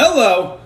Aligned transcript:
Hello. 0.00 0.60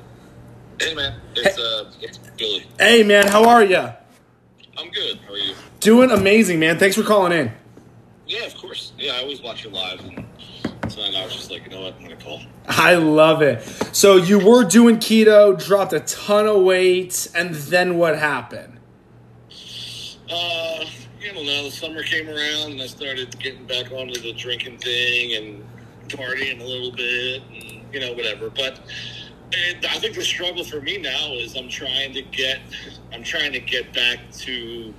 Hey 0.78 0.94
man, 0.94 1.18
it's 1.34 1.58
uh, 1.58 1.90
it's 2.02 2.18
Billy. 2.36 2.66
Hey, 2.78 3.02
man. 3.02 3.26
How 3.26 3.48
are 3.48 3.64
you? 3.64 3.78
I'm 3.78 4.90
good. 4.90 5.20
How 5.26 5.32
are 5.32 5.38
you? 5.38 5.54
Doing 5.80 6.10
amazing, 6.10 6.60
man. 6.60 6.78
Thanks 6.78 6.96
for 6.96 7.02
calling 7.02 7.32
in. 7.32 7.50
Yeah, 8.26 8.44
of 8.44 8.54
course. 8.54 8.92
Yeah, 8.98 9.14
I 9.14 9.22
always 9.22 9.40
watch 9.40 9.64
you 9.64 9.70
live, 9.70 10.00
and 10.00 10.26
tonight 10.90 11.14
I 11.14 11.24
was 11.24 11.34
just 11.34 11.50
like, 11.50 11.64
you 11.64 11.70
know 11.70 11.80
what, 11.80 11.94
I'm 11.94 12.02
gonna 12.02 12.16
call. 12.16 12.42
I 12.68 12.96
love 12.96 13.40
it. 13.40 13.62
So 13.96 14.16
you 14.16 14.38
were 14.38 14.64
doing 14.64 14.98
keto, 14.98 15.58
dropped 15.58 15.94
a 15.94 16.00
ton 16.00 16.46
of 16.46 16.60
weight, 16.60 17.30
and 17.34 17.54
then 17.54 17.96
what 17.96 18.18
happened? 18.18 18.80
Uh, 20.30 20.84
you 21.22 21.32
know. 21.32 21.42
The 21.42 21.70
summer 21.70 22.02
came 22.02 22.28
around, 22.28 22.72
and 22.72 22.82
I 22.82 22.86
started 22.86 23.38
getting 23.38 23.64
back 23.66 23.92
onto 23.92 24.20
the 24.20 24.34
drinking 24.34 24.76
thing 24.76 25.36
and 25.36 25.64
partying 26.08 26.60
a 26.60 26.64
little 26.64 26.92
bit, 26.92 27.42
and 27.50 27.94
you 27.94 28.00
know 28.00 28.12
whatever. 28.12 28.50
But 28.50 28.80
I 29.54 29.98
think 29.98 30.14
the 30.14 30.22
struggle 30.22 30.64
for 30.64 30.80
me 30.80 30.98
now 30.98 31.32
is 31.32 31.56
I'm 31.56 31.68
trying 31.68 32.12
to 32.14 32.22
get, 32.22 32.60
I'm 33.12 33.22
trying 33.22 33.52
to 33.52 33.60
get 33.60 33.92
back 33.92 34.18
to. 34.32 34.94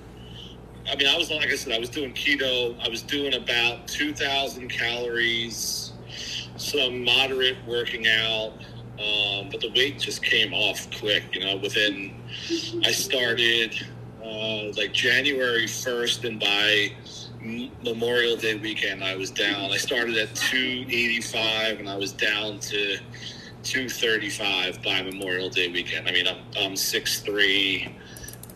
I 0.91 0.95
mean, 0.95 1.07
I 1.07 1.17
was 1.17 1.31
like 1.31 1.47
I 1.47 1.55
said, 1.55 1.73
I 1.73 1.79
was 1.79 1.89
doing 1.89 2.13
keto. 2.13 2.77
I 2.85 2.89
was 2.89 3.01
doing 3.01 3.33
about 3.33 3.87
two 3.87 4.13
thousand 4.13 4.69
calories, 4.69 5.93
some 6.57 7.03
moderate 7.03 7.57
working 7.65 8.07
out, 8.07 8.53
um, 8.99 9.49
but 9.49 9.61
the 9.61 9.71
weight 9.75 9.99
just 9.99 10.23
came 10.23 10.53
off 10.53 10.87
quick. 10.99 11.23
You 11.33 11.45
know, 11.45 11.57
within 11.57 12.13
I 12.83 12.91
started 12.91 13.75
uh, 14.23 14.71
like 14.77 14.93
January 14.93 15.67
first, 15.67 16.25
and 16.25 16.39
by 16.39 16.91
Memorial 17.83 18.35
Day 18.35 18.55
weekend, 18.55 19.03
I 19.03 19.15
was 19.15 19.31
down. 19.31 19.71
I 19.71 19.77
started 19.77 20.17
at 20.17 20.35
two 20.35 20.85
eighty 20.87 21.21
five, 21.21 21.79
and 21.79 21.89
I 21.89 21.95
was 21.95 22.11
down 22.11 22.59
to 22.59 22.97
two 23.63 23.89
thirty 23.89 24.29
five 24.29 24.81
by 24.83 25.01
Memorial 25.01 25.49
Day 25.49 25.69
weekend. 25.69 26.07
I 26.07 26.11
mean, 26.11 26.27
I'm 26.27 26.37
I'm 26.57 26.75
six 26.75 27.21
three. 27.21 27.95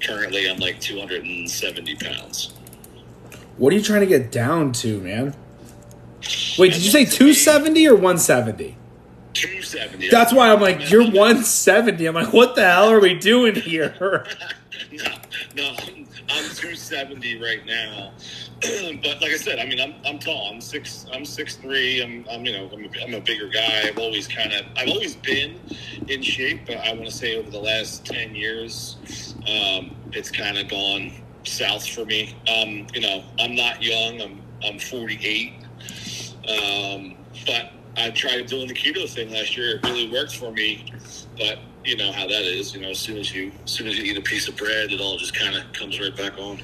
Currently, 0.01 0.49
I'm 0.49 0.59
like 0.59 0.79
two 0.79 0.99
hundred 0.99 1.23
and 1.23 1.49
seventy 1.49 1.95
pounds. 1.95 2.53
What 3.57 3.73
are 3.73 3.75
you 3.75 3.81
trying 3.81 4.01
to 4.01 4.07
get 4.07 4.31
down 4.31 4.71
to, 4.73 4.99
man? 5.01 5.33
Wait, 6.57 6.73
did 6.73 6.83
you 6.83 6.91
say 6.91 7.05
270 7.05 7.87
or 7.87 7.93
170? 7.93 8.75
Two 9.33 9.61
seventy. 9.61 10.09
That's 10.09 10.33
why 10.33 10.51
I'm 10.51 10.61
like, 10.61 10.89
you're 10.89 11.03
170. 11.03 12.05
I'm 12.05 12.15
like, 12.15 12.33
what 12.33 12.55
the 12.55 12.65
hell 12.65 12.89
are 12.89 12.99
we 12.99 13.15
doing 13.15 13.55
here? 13.55 13.95
no, 14.91 15.03
no, 15.55 15.69
I'm, 15.69 16.07
I'm 16.29 16.49
270 16.49 17.41
right 17.41 17.65
now. 17.65 18.13
but 19.03 19.21
like 19.21 19.31
I 19.31 19.37
said, 19.37 19.59
I 19.59 19.65
mean, 19.65 19.79
I'm, 19.79 19.93
I'm 20.05 20.17
tall. 20.17 20.49
I'm 20.51 20.61
six. 20.61 21.05
I'm 21.13 21.25
six 21.25 21.55
three. 21.57 22.01
I'm, 22.01 22.25
I'm 22.29 22.43
you 22.43 22.53
know, 22.53 22.69
I'm 22.73 22.85
a, 22.85 23.03
I'm 23.03 23.13
a 23.13 23.21
bigger 23.21 23.49
guy. 23.49 23.83
I've 23.85 23.99
always 23.99 24.27
kind 24.27 24.51
of, 24.51 24.65
I've 24.75 24.89
always 24.89 25.15
been 25.15 25.59
in 26.07 26.23
shape. 26.23 26.65
But 26.65 26.77
I 26.77 26.93
want 26.93 27.05
to 27.05 27.11
say 27.11 27.37
over 27.37 27.51
the 27.51 27.59
last 27.59 28.05
ten 28.05 28.33
years, 28.33 29.35
um, 29.41 29.95
it's 30.11 30.31
kind 30.31 30.57
of 30.57 30.67
gone 30.69 31.11
south 31.43 31.87
for 31.87 32.05
me. 32.05 32.35
Um, 32.47 32.87
you 32.93 33.01
know, 33.01 33.23
I'm 33.39 33.55
not 33.55 33.81
young. 33.83 34.21
I'm, 34.21 34.41
I'm 34.63 34.79
48. 34.79 35.53
Um, 36.47 37.15
but 37.45 37.71
I 37.95 38.09
tried 38.11 38.47
doing 38.47 38.67
the 38.67 38.73
keto 38.73 39.09
thing 39.09 39.31
last 39.31 39.55
year. 39.55 39.75
It 39.75 39.83
really 39.83 40.11
worked 40.11 40.35
for 40.35 40.51
me. 40.51 40.91
But 41.37 41.59
you 41.83 41.95
know 41.95 42.11
how 42.11 42.27
that 42.27 42.41
is. 42.41 42.73
You 42.73 42.81
know, 42.81 42.89
as 42.89 42.99
soon 42.99 43.17
as 43.17 43.33
you, 43.33 43.51
as 43.63 43.71
soon 43.71 43.87
as 43.87 43.97
you 43.97 44.03
eat 44.03 44.17
a 44.17 44.21
piece 44.21 44.47
of 44.47 44.57
bread, 44.57 44.91
it 44.91 44.99
all 44.99 45.17
just 45.17 45.37
kind 45.37 45.55
of 45.55 45.71
comes 45.73 45.99
right 45.99 46.15
back 46.15 46.37
on. 46.37 46.59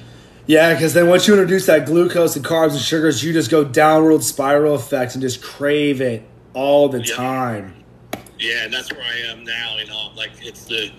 Yeah, 0.46 0.74
because 0.74 0.92
then 0.92 1.08
once 1.08 1.26
you 1.26 1.34
introduce 1.34 1.66
that 1.66 1.86
glucose 1.86 2.36
and 2.36 2.44
carbs 2.44 2.72
and 2.72 2.80
sugars, 2.80 3.24
you 3.24 3.32
just 3.32 3.50
go 3.50 3.64
downward 3.64 4.22
spiral 4.22 4.74
effects 4.74 5.14
and 5.14 5.22
just 5.22 5.42
crave 5.42 6.00
it 6.00 6.22
all 6.52 6.88
the 6.88 7.00
Yeah. 7.00 7.14
time. 7.16 7.84
Yeah, 8.38 8.64
and 8.64 8.72
that's 8.72 8.92
where 8.92 9.02
I 9.02 9.30
am 9.30 9.44
now. 9.44 9.76
You 9.78 9.86
know, 9.86 10.10
like 10.16 10.32
it's 10.42 10.64
the 10.66 10.90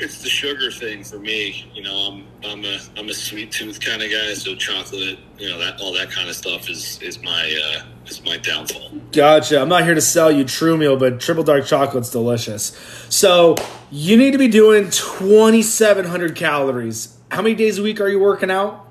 it's 0.00 0.22
the 0.22 0.28
sugar 0.28 0.70
thing 0.70 1.02
for 1.02 1.18
me. 1.18 1.70
You 1.74 1.82
know, 1.82 1.94
I'm 1.96 2.24
I'm 2.48 2.64
a 2.64 2.78
I'm 2.96 3.08
a 3.08 3.12
sweet 3.14 3.50
tooth 3.50 3.80
kind 3.80 4.00
of 4.02 4.10
guy, 4.10 4.32
so 4.34 4.54
chocolate, 4.54 5.18
you 5.38 5.50
know, 5.50 5.58
that 5.58 5.80
all 5.80 5.92
that 5.94 6.10
kind 6.10 6.28
of 6.30 6.36
stuff 6.36 6.70
is 6.70 6.98
is 7.02 7.20
my 7.22 7.60
uh, 7.76 7.82
is 8.06 8.24
my 8.24 8.38
downfall. 8.38 8.90
Gotcha. 9.12 9.60
I'm 9.60 9.68
not 9.68 9.84
here 9.84 9.94
to 9.94 10.00
sell 10.00 10.30
you 10.30 10.44
True 10.44 10.78
Meal, 10.78 10.96
but 10.96 11.20
triple 11.20 11.42
dark 11.44 11.66
chocolate's 11.66 12.10
delicious. 12.10 12.72
So 13.10 13.56
you 13.90 14.16
need 14.16 14.30
to 14.30 14.38
be 14.38 14.48
doing 14.48 14.88
2,700 14.90 16.34
calories. 16.36 17.17
How 17.30 17.42
many 17.42 17.54
days 17.54 17.78
a 17.78 17.82
week 17.82 18.00
are 18.00 18.08
you 18.08 18.18
working 18.18 18.50
out? 18.50 18.86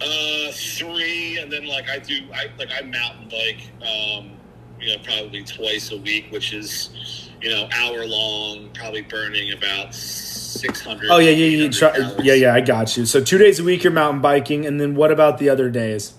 Uh, 0.00 0.52
three, 0.52 1.38
and 1.38 1.50
then 1.50 1.66
like 1.66 1.88
I 1.88 1.98
do, 1.98 2.20
I 2.32 2.50
like 2.58 2.70
I 2.70 2.82
mountain 2.82 3.28
bike. 3.28 3.70
Um, 3.80 4.32
you 4.78 4.96
know, 4.96 5.02
probably 5.02 5.42
twice 5.44 5.90
a 5.90 5.96
week, 5.98 6.26
which 6.30 6.52
is 6.52 7.30
you 7.40 7.50
know 7.50 7.68
hour 7.72 8.06
long, 8.06 8.70
probably 8.74 9.02
burning 9.02 9.52
about 9.52 9.94
six 9.94 10.80
hundred. 10.80 11.10
Oh 11.10 11.18
yeah, 11.18 11.30
yeah, 11.30 11.64
yeah, 11.64 11.70
try, 11.70 11.96
yeah, 12.22 12.34
yeah. 12.34 12.54
I 12.54 12.60
got 12.60 12.96
you. 12.96 13.04
So 13.06 13.22
two 13.22 13.38
days 13.38 13.58
a 13.58 13.64
week 13.64 13.82
you're 13.82 13.92
mountain 13.92 14.20
biking, 14.20 14.66
and 14.66 14.80
then 14.80 14.94
what 14.94 15.10
about 15.10 15.38
the 15.38 15.48
other 15.48 15.70
days? 15.70 16.14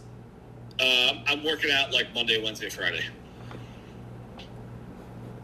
Um, 0.79 1.23
I'm 1.27 1.43
working 1.43 1.71
out 1.71 1.91
like 1.93 2.13
Monday, 2.13 2.43
Wednesday, 2.43 2.69
Friday. 2.69 3.03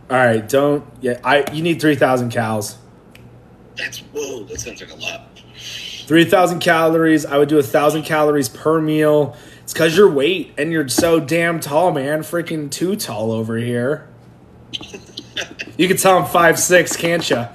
All 0.09 0.17
right, 0.17 0.47
don't. 0.47 0.85
Yeah, 1.01 1.19
I. 1.23 1.45
You 1.51 1.61
need 1.61 1.81
3,000 1.81 2.31
cals. 2.31 2.77
That's 3.75 3.99
whoa. 3.99 4.43
That 4.43 4.59
sounds 4.59 4.81
like 4.81 4.91
a 4.91 4.95
lot. 4.95 5.36
3,000 6.07 6.59
calories. 6.59 7.25
I 7.25 7.37
would 7.37 7.49
do 7.49 7.59
a 7.59 7.63
thousand 7.63 8.03
calories 8.03 8.47
per 8.47 8.79
meal. 8.81 9.35
It's 9.61 9.73
because 9.73 9.97
your 9.97 10.09
weight 10.09 10.53
and 10.57 10.71
you're 10.71 10.87
so 10.87 11.19
damn 11.19 11.59
tall, 11.59 11.91
man. 11.91 12.21
Freaking 12.21 12.71
too 12.71 12.95
tall 12.95 13.31
over 13.31 13.57
here. 13.57 14.07
You 15.77 15.87
can 15.87 15.97
tell 15.97 16.17
I'm 16.17 16.25
five 16.25 16.57
six, 16.57 16.97
can't 16.97 17.29
you? 17.29 17.35
yeah, 17.35 17.49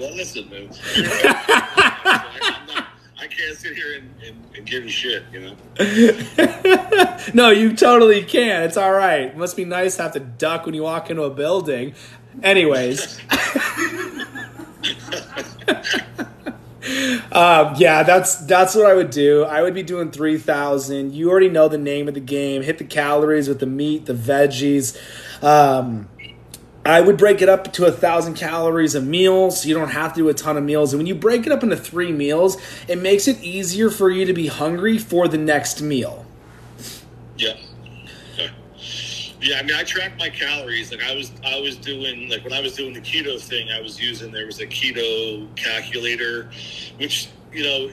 well, 0.00 0.12
listen, 0.16 0.50
man. 0.50 0.68
I 3.16 3.28
can't 3.30 3.56
sit 3.56 3.76
here 3.76 3.94
and, 3.94 4.10
and, 4.26 4.56
and 4.56 4.66
give 4.66 4.82
you 4.82 4.90
shit, 4.90 5.22
you 5.32 5.40
know. 5.40 5.56
no, 7.32 7.50
you 7.50 7.76
totally 7.76 8.24
can. 8.24 8.64
It's 8.64 8.76
all 8.76 8.90
right. 8.90 9.22
It 9.22 9.36
must 9.36 9.56
be 9.56 9.64
nice 9.64 9.94
to 9.96 10.02
have 10.02 10.12
to 10.14 10.20
duck 10.20 10.66
when 10.66 10.74
you 10.74 10.82
walk 10.82 11.08
into 11.10 11.22
a 11.22 11.30
building. 11.30 11.94
Anyways. 12.42 13.20
um, 17.32 17.74
yeah, 17.76 18.02
that's 18.02 18.36
that's 18.46 18.74
what 18.74 18.86
I 18.86 18.94
would 18.94 19.10
do. 19.10 19.44
I 19.44 19.62
would 19.62 19.74
be 19.74 19.82
doing 19.82 20.10
three 20.10 20.38
thousand. 20.38 21.14
You 21.14 21.30
already 21.30 21.48
know 21.48 21.68
the 21.68 21.78
name 21.78 22.08
of 22.08 22.14
the 22.14 22.20
game. 22.20 22.62
Hit 22.62 22.78
the 22.78 22.84
calories 22.84 23.48
with 23.48 23.60
the 23.60 23.66
meat, 23.66 24.06
the 24.06 24.14
veggies. 24.14 24.96
Um, 25.42 26.08
I 26.86 27.00
would 27.00 27.16
break 27.16 27.40
it 27.40 27.48
up 27.48 27.72
to 27.74 27.86
a 27.86 27.92
thousand 27.92 28.34
calories 28.34 28.94
a 28.94 29.00
meal, 29.00 29.50
so 29.50 29.68
you 29.68 29.74
don't 29.74 29.90
have 29.90 30.12
to 30.12 30.18
do 30.18 30.28
a 30.28 30.34
ton 30.34 30.58
of 30.58 30.64
meals. 30.64 30.92
And 30.92 31.00
when 31.00 31.06
you 31.06 31.14
break 31.14 31.46
it 31.46 31.52
up 31.52 31.62
into 31.62 31.76
three 31.76 32.12
meals, 32.12 32.58
it 32.86 32.98
makes 32.98 33.26
it 33.26 33.42
easier 33.42 33.88
for 33.88 34.10
you 34.10 34.26
to 34.26 34.34
be 34.34 34.48
hungry 34.48 34.98
for 34.98 35.26
the 35.26 35.38
next 35.38 35.80
meal. 35.80 36.26
Yeah. 37.38 37.56
Yeah, 39.44 39.58
I 39.58 39.62
mean, 39.62 39.76
I 39.76 39.82
track 39.82 40.16
my 40.18 40.30
calories. 40.30 40.90
Like 40.90 41.02
I 41.02 41.14
was, 41.14 41.30
I 41.44 41.60
was 41.60 41.76
doing 41.76 42.30
like 42.30 42.42
when 42.44 42.54
I 42.54 42.62
was 42.62 42.74
doing 42.74 42.94
the 42.94 43.00
keto 43.00 43.38
thing, 43.38 43.68
I 43.70 43.78
was 43.78 44.00
using 44.00 44.32
there 44.32 44.46
was 44.46 44.60
a 44.60 44.66
keto 44.66 45.54
calculator, 45.54 46.48
which 46.96 47.28
you 47.52 47.62
know, 47.62 47.90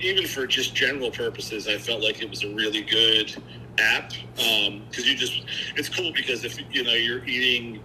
even 0.00 0.26
for 0.26 0.46
just 0.46 0.74
general 0.74 1.10
purposes, 1.10 1.68
I 1.68 1.76
felt 1.76 2.02
like 2.02 2.22
it 2.22 2.30
was 2.30 2.44
a 2.44 2.54
really 2.54 2.80
good 2.80 3.30
app 3.78 4.12
um, 4.38 4.82
because 4.88 5.06
you 5.06 5.16
just 5.16 5.44
it's 5.76 5.90
cool 5.90 6.12
because 6.14 6.44
if 6.44 6.58
you 6.74 6.82
know 6.82 6.94
you're 6.94 7.26
eating 7.26 7.82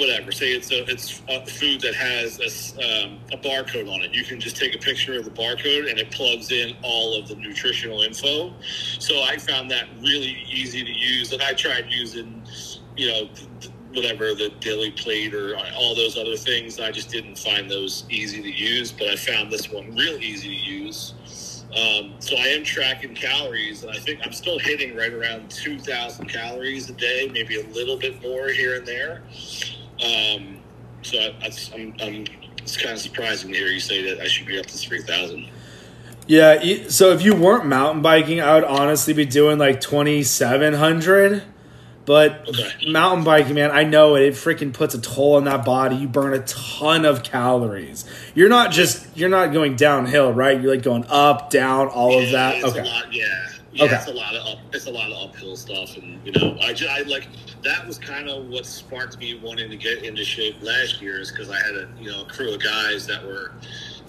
whatever. 0.00 0.32
Say 0.32 0.52
it's 0.52 0.72
a 0.72 0.90
it's 0.90 1.22
a 1.28 1.46
food 1.46 1.82
that 1.82 1.94
has 1.94 2.40
a, 2.40 3.04
um, 3.04 3.20
a 3.32 3.36
barcode 3.36 3.92
on 3.92 4.00
it. 4.00 4.12
You 4.12 4.24
can 4.24 4.40
just 4.40 4.56
take 4.56 4.74
a 4.74 4.78
picture 4.78 5.18
of 5.18 5.24
the 5.24 5.30
barcode 5.30 5.88
and 5.88 5.98
it 5.98 6.10
plugs 6.10 6.50
in 6.50 6.74
all 6.82 7.14
of 7.14 7.28
the 7.28 7.36
nutritional 7.36 8.02
info. 8.02 8.52
So 8.98 9.22
i 9.22 9.36
found 9.36 9.70
that 9.70 9.86
really 10.00 10.44
easy 10.50 10.82
to 10.82 10.90
use 10.90 11.32
and 11.32 11.42
i 11.42 11.52
tried 11.52 11.86
using 11.90 12.42
you 12.96 13.08
know 13.08 13.28
whatever 13.92 14.34
the 14.34 14.50
daily 14.60 14.90
plate 14.92 15.34
or 15.34 15.56
all 15.74 15.94
those 15.94 16.16
other 16.16 16.36
things. 16.36 16.80
I 16.80 16.90
just 16.90 17.10
didn't 17.10 17.36
find 17.36 17.70
those 17.70 18.04
easy 18.08 18.40
to 18.42 18.50
use 18.50 18.90
but 18.92 19.08
i 19.08 19.16
found 19.16 19.52
this 19.52 19.70
one 19.70 19.94
real 19.94 20.16
easy 20.18 20.48
to 20.48 20.70
use. 20.70 21.14
Um, 21.76 22.14
so 22.18 22.36
I 22.36 22.48
am 22.48 22.64
tracking 22.64 23.14
calories, 23.14 23.84
and 23.84 23.92
I 23.92 23.98
think 23.98 24.20
I'm 24.24 24.32
still 24.32 24.58
hitting 24.58 24.96
right 24.96 25.12
around 25.12 25.50
2,000 25.52 26.26
calories 26.26 26.90
a 26.90 26.92
day, 26.94 27.30
maybe 27.32 27.60
a 27.60 27.66
little 27.68 27.96
bit 27.96 28.20
more 28.20 28.48
here 28.48 28.74
and 28.74 28.86
there. 28.86 29.22
Um, 30.04 30.58
so 31.02 31.18
I, 31.18 31.50
I'm, 32.02 32.24
it's 32.62 32.76
kind 32.76 32.92
of 32.94 32.98
surprising 33.00 33.52
to 33.52 33.58
hear 33.58 33.68
you 33.68 33.80
say 33.80 34.02
that 34.14 34.20
I 34.22 34.26
should 34.28 34.46
be 34.46 34.58
up 34.58 34.66
to 34.66 34.76
3,000. 34.78 35.48
Yeah, 36.26 36.62
e- 36.62 36.88
so 36.88 37.10
if 37.12 37.22
you 37.22 37.34
weren't 37.34 37.66
mountain 37.66 38.02
biking, 38.02 38.40
I 38.40 38.54
would 38.54 38.64
honestly 38.64 39.14
be 39.14 39.24
doing 39.24 39.58
like 39.58 39.80
2700. 39.80 41.42
But 42.06 42.48
Okay. 42.48 42.90
mountain 42.90 43.24
biking, 43.24 43.54
man, 43.54 43.70
I 43.70 43.84
know 43.84 44.16
it. 44.16 44.22
It 44.22 44.34
freaking 44.34 44.72
puts 44.72 44.94
a 44.94 45.00
toll 45.00 45.36
on 45.36 45.44
that 45.44 45.64
body. 45.64 45.96
You 45.96 46.08
burn 46.08 46.32
a 46.34 46.40
ton 46.40 47.04
of 47.04 47.22
calories. 47.22 48.04
You're 48.34 48.48
not 48.48 48.72
just 48.72 49.06
you're 49.16 49.28
not 49.28 49.52
going 49.52 49.76
downhill, 49.76 50.32
right? 50.32 50.60
You're 50.60 50.72
like 50.74 50.82
going 50.82 51.04
up, 51.08 51.50
down, 51.50 51.88
all 51.88 52.20
of 52.20 52.30
that. 52.32 52.64
Okay. 52.64 52.82
Lot, 52.82 53.12
yeah. 53.12 53.48
Yeah, 53.72 53.84
Okay. 53.84 53.94
it's 53.94 54.08
a 54.08 54.12
lot 54.12 54.34
of 54.34 54.46
up, 54.46 54.58
it's 54.72 54.86
a 54.86 54.90
lot 54.90 55.12
of 55.12 55.28
uphill 55.30 55.56
stuff, 55.56 55.96
and 55.96 56.18
you 56.26 56.32
know, 56.32 56.58
I 56.60 56.72
just 56.72 56.90
I 56.90 57.02
like 57.02 57.28
that 57.62 57.86
was 57.86 57.98
kind 57.98 58.28
of 58.28 58.48
what 58.48 58.66
sparked 58.66 59.18
me 59.18 59.34
wanting 59.38 59.70
to 59.70 59.76
get 59.76 60.02
into 60.02 60.24
shape 60.24 60.56
last 60.60 61.00
year, 61.00 61.20
is 61.20 61.30
because 61.30 61.50
I 61.50 61.56
had 61.56 61.76
a 61.76 61.88
you 62.00 62.10
know 62.10 62.22
a 62.22 62.24
crew 62.24 62.52
of 62.54 62.60
guys 62.62 63.06
that 63.06 63.24
were 63.24 63.52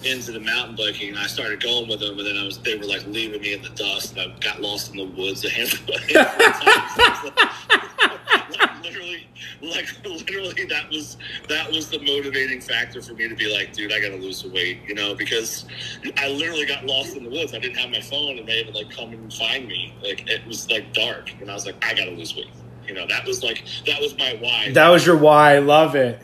into 0.04 0.32
the 0.32 0.40
mountain 0.40 0.74
biking, 0.74 1.10
and 1.10 1.18
I 1.18 1.28
started 1.28 1.62
going 1.62 1.88
with 1.88 2.00
them, 2.00 2.18
and 2.18 2.26
then 2.26 2.36
I 2.36 2.44
was 2.44 2.58
they 2.58 2.76
were 2.76 2.86
like 2.86 3.06
leaving 3.06 3.40
me 3.40 3.52
in 3.54 3.62
the 3.62 3.68
dust, 3.70 4.16
and 4.16 4.32
I 4.32 4.36
got 4.40 4.60
lost 4.60 4.90
in 4.90 4.96
the 4.96 5.04
woods 5.04 5.44
a 5.44 5.50
handful, 5.50 5.94
a 5.94 5.98
handful 6.00 6.46
of 6.46 6.54
times. 6.54 8.18
Literally, 8.82 9.26
like 9.60 9.86
literally, 10.04 10.64
that 10.66 10.88
was 10.90 11.16
that 11.48 11.70
was 11.70 11.90
the 11.90 11.98
motivating 11.98 12.60
factor 12.60 13.00
for 13.02 13.14
me 13.14 13.28
to 13.28 13.34
be 13.34 13.52
like, 13.52 13.72
dude, 13.72 13.92
I 13.92 14.00
got 14.00 14.08
to 14.08 14.16
lose 14.16 14.42
some 14.42 14.52
weight, 14.52 14.80
you 14.86 14.94
know, 14.94 15.14
because 15.14 15.66
I 16.16 16.28
literally 16.28 16.66
got 16.66 16.84
lost 16.84 17.16
in 17.16 17.24
the 17.24 17.30
woods. 17.30 17.54
I 17.54 17.58
didn't 17.58 17.76
have 17.76 17.90
my 17.90 18.00
phone, 18.00 18.38
and 18.38 18.48
they 18.48 18.58
had 18.58 18.72
to 18.72 18.78
like 18.78 18.90
come 18.90 19.12
and 19.12 19.32
find 19.32 19.66
me. 19.66 19.94
Like 20.02 20.28
it 20.28 20.46
was 20.46 20.70
like 20.70 20.92
dark, 20.92 21.32
and 21.40 21.50
I 21.50 21.54
was 21.54 21.66
like, 21.66 21.82
I 21.84 21.94
got 21.94 22.04
to 22.04 22.12
lose 22.12 22.34
weight. 22.34 22.50
You 22.86 22.94
know, 22.94 23.06
that 23.06 23.26
was 23.26 23.42
like 23.42 23.64
that 23.86 24.00
was 24.00 24.16
my 24.18 24.36
why. 24.40 24.70
That 24.72 24.88
was 24.88 25.06
your 25.06 25.16
why. 25.16 25.54
I 25.54 25.58
love 25.58 25.94
it. 25.94 26.20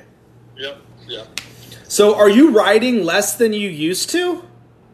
yep, 0.56 0.78
yep. 1.06 1.40
So, 1.88 2.14
are 2.16 2.28
you 2.28 2.50
riding 2.50 3.04
less 3.04 3.36
than 3.36 3.52
you 3.52 3.70
used 3.70 4.10
to? 4.10 4.44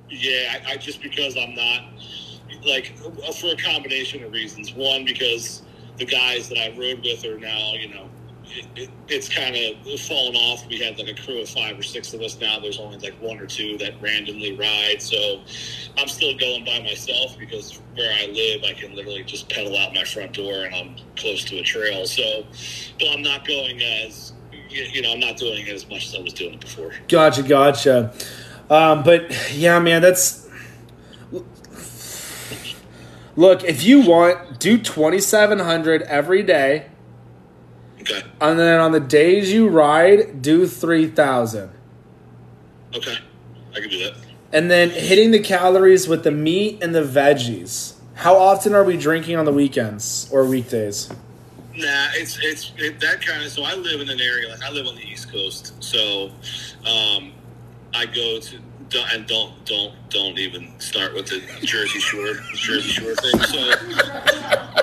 Yeah, 0.08 0.60
I, 0.66 0.72
I 0.72 0.76
just 0.76 1.02
because 1.02 1.36
I'm 1.36 1.54
not 1.54 1.82
like 2.64 2.96
for 2.96 3.48
a 3.48 3.56
combination 3.56 4.22
of 4.22 4.32
reasons. 4.32 4.72
One, 4.74 5.04
because 5.04 5.62
the 5.98 6.06
guys 6.06 6.48
that 6.48 6.58
I 6.58 6.76
rode 6.78 7.02
with 7.02 7.24
are 7.24 7.38
now, 7.38 7.74
you 7.74 7.94
know, 7.94 8.08
it, 8.46 8.66
it, 8.76 8.90
it's 9.08 9.28
kind 9.28 9.56
of 9.56 10.00
fallen 10.00 10.36
off. 10.36 10.66
We 10.68 10.78
had 10.78 10.98
like 10.98 11.08
a 11.08 11.22
crew 11.22 11.40
of 11.40 11.48
five 11.48 11.78
or 11.78 11.82
six 11.82 12.12
of 12.12 12.20
us 12.20 12.38
now. 12.38 12.60
There's 12.60 12.78
only 12.78 12.98
like 12.98 13.14
one 13.20 13.38
or 13.38 13.46
two 13.46 13.78
that 13.78 14.00
randomly 14.02 14.56
ride. 14.56 15.00
So 15.00 15.40
I'm 15.96 16.08
still 16.08 16.36
going 16.36 16.64
by 16.64 16.80
myself 16.80 17.38
because 17.38 17.80
where 17.94 18.12
I 18.12 18.26
live, 18.26 18.62
I 18.64 18.74
can 18.74 18.94
literally 18.94 19.24
just 19.24 19.48
pedal 19.48 19.76
out 19.76 19.94
my 19.94 20.04
front 20.04 20.34
door 20.34 20.64
and 20.64 20.74
I'm 20.74 20.96
close 21.16 21.44
to 21.44 21.58
a 21.58 21.62
trail. 21.62 22.06
So, 22.06 22.44
but 22.98 23.08
I'm 23.08 23.22
not 23.22 23.46
going 23.46 23.80
as 23.82 24.32
you 24.68 25.02
know, 25.02 25.12
I'm 25.12 25.20
not 25.20 25.36
doing 25.36 25.68
as 25.68 25.88
much 25.88 26.08
as 26.08 26.14
I 26.14 26.20
was 26.20 26.32
doing 26.32 26.54
it 26.54 26.60
before. 26.60 26.92
Gotcha, 27.08 27.42
gotcha. 27.42 28.12
Um, 28.68 29.02
but 29.02 29.52
yeah, 29.52 29.78
man, 29.78 30.02
that's. 30.02 30.43
Look, 33.36 33.64
if 33.64 33.82
you 33.82 34.00
want, 34.00 34.60
do 34.60 34.78
2,700 34.78 36.02
every 36.02 36.42
day. 36.42 36.86
Okay. 38.00 38.22
And 38.40 38.58
then 38.58 38.80
on 38.80 38.92
the 38.92 39.00
days 39.00 39.52
you 39.52 39.68
ride, 39.68 40.42
do 40.42 40.66
3,000. 40.66 41.70
Okay. 42.94 43.18
I 43.74 43.80
can 43.80 43.90
do 43.90 44.04
that. 44.04 44.14
And 44.52 44.70
then 44.70 44.90
hitting 44.90 45.32
the 45.32 45.40
calories 45.40 46.06
with 46.06 46.22
the 46.22 46.30
meat 46.30 46.82
and 46.82 46.94
the 46.94 47.02
veggies. 47.02 47.94
How 48.14 48.36
often 48.36 48.74
are 48.74 48.84
we 48.84 48.96
drinking 48.96 49.36
on 49.36 49.44
the 49.44 49.52
weekends 49.52 50.28
or 50.30 50.44
weekdays? 50.44 51.10
Nah, 51.76 52.08
it's 52.12 52.38
it's 52.40 52.72
it, 52.76 53.00
that 53.00 53.20
kind 53.20 53.42
of. 53.42 53.50
So 53.50 53.64
I 53.64 53.74
live 53.74 54.00
in 54.00 54.08
an 54.08 54.20
area 54.20 54.48
like 54.48 54.62
I 54.62 54.70
live 54.70 54.86
on 54.86 54.94
the 54.94 55.02
East 55.02 55.32
Coast, 55.32 55.74
so 55.82 56.30
um, 56.86 57.32
I 57.92 58.06
go 58.06 58.38
to 58.38 58.58
don't- 58.94 59.12
and 59.12 59.26
don't 59.26 59.66
don't 59.66 59.94
don't 60.10 60.38
even 60.38 60.72
start 60.80 61.14
with 61.14 61.26
the 61.26 61.40
Jersey 61.66 62.00
Shore 62.00 62.34
Jersey 62.54 62.90
Shore 62.90 63.14
thing. 63.16 63.40
So, 63.42 63.70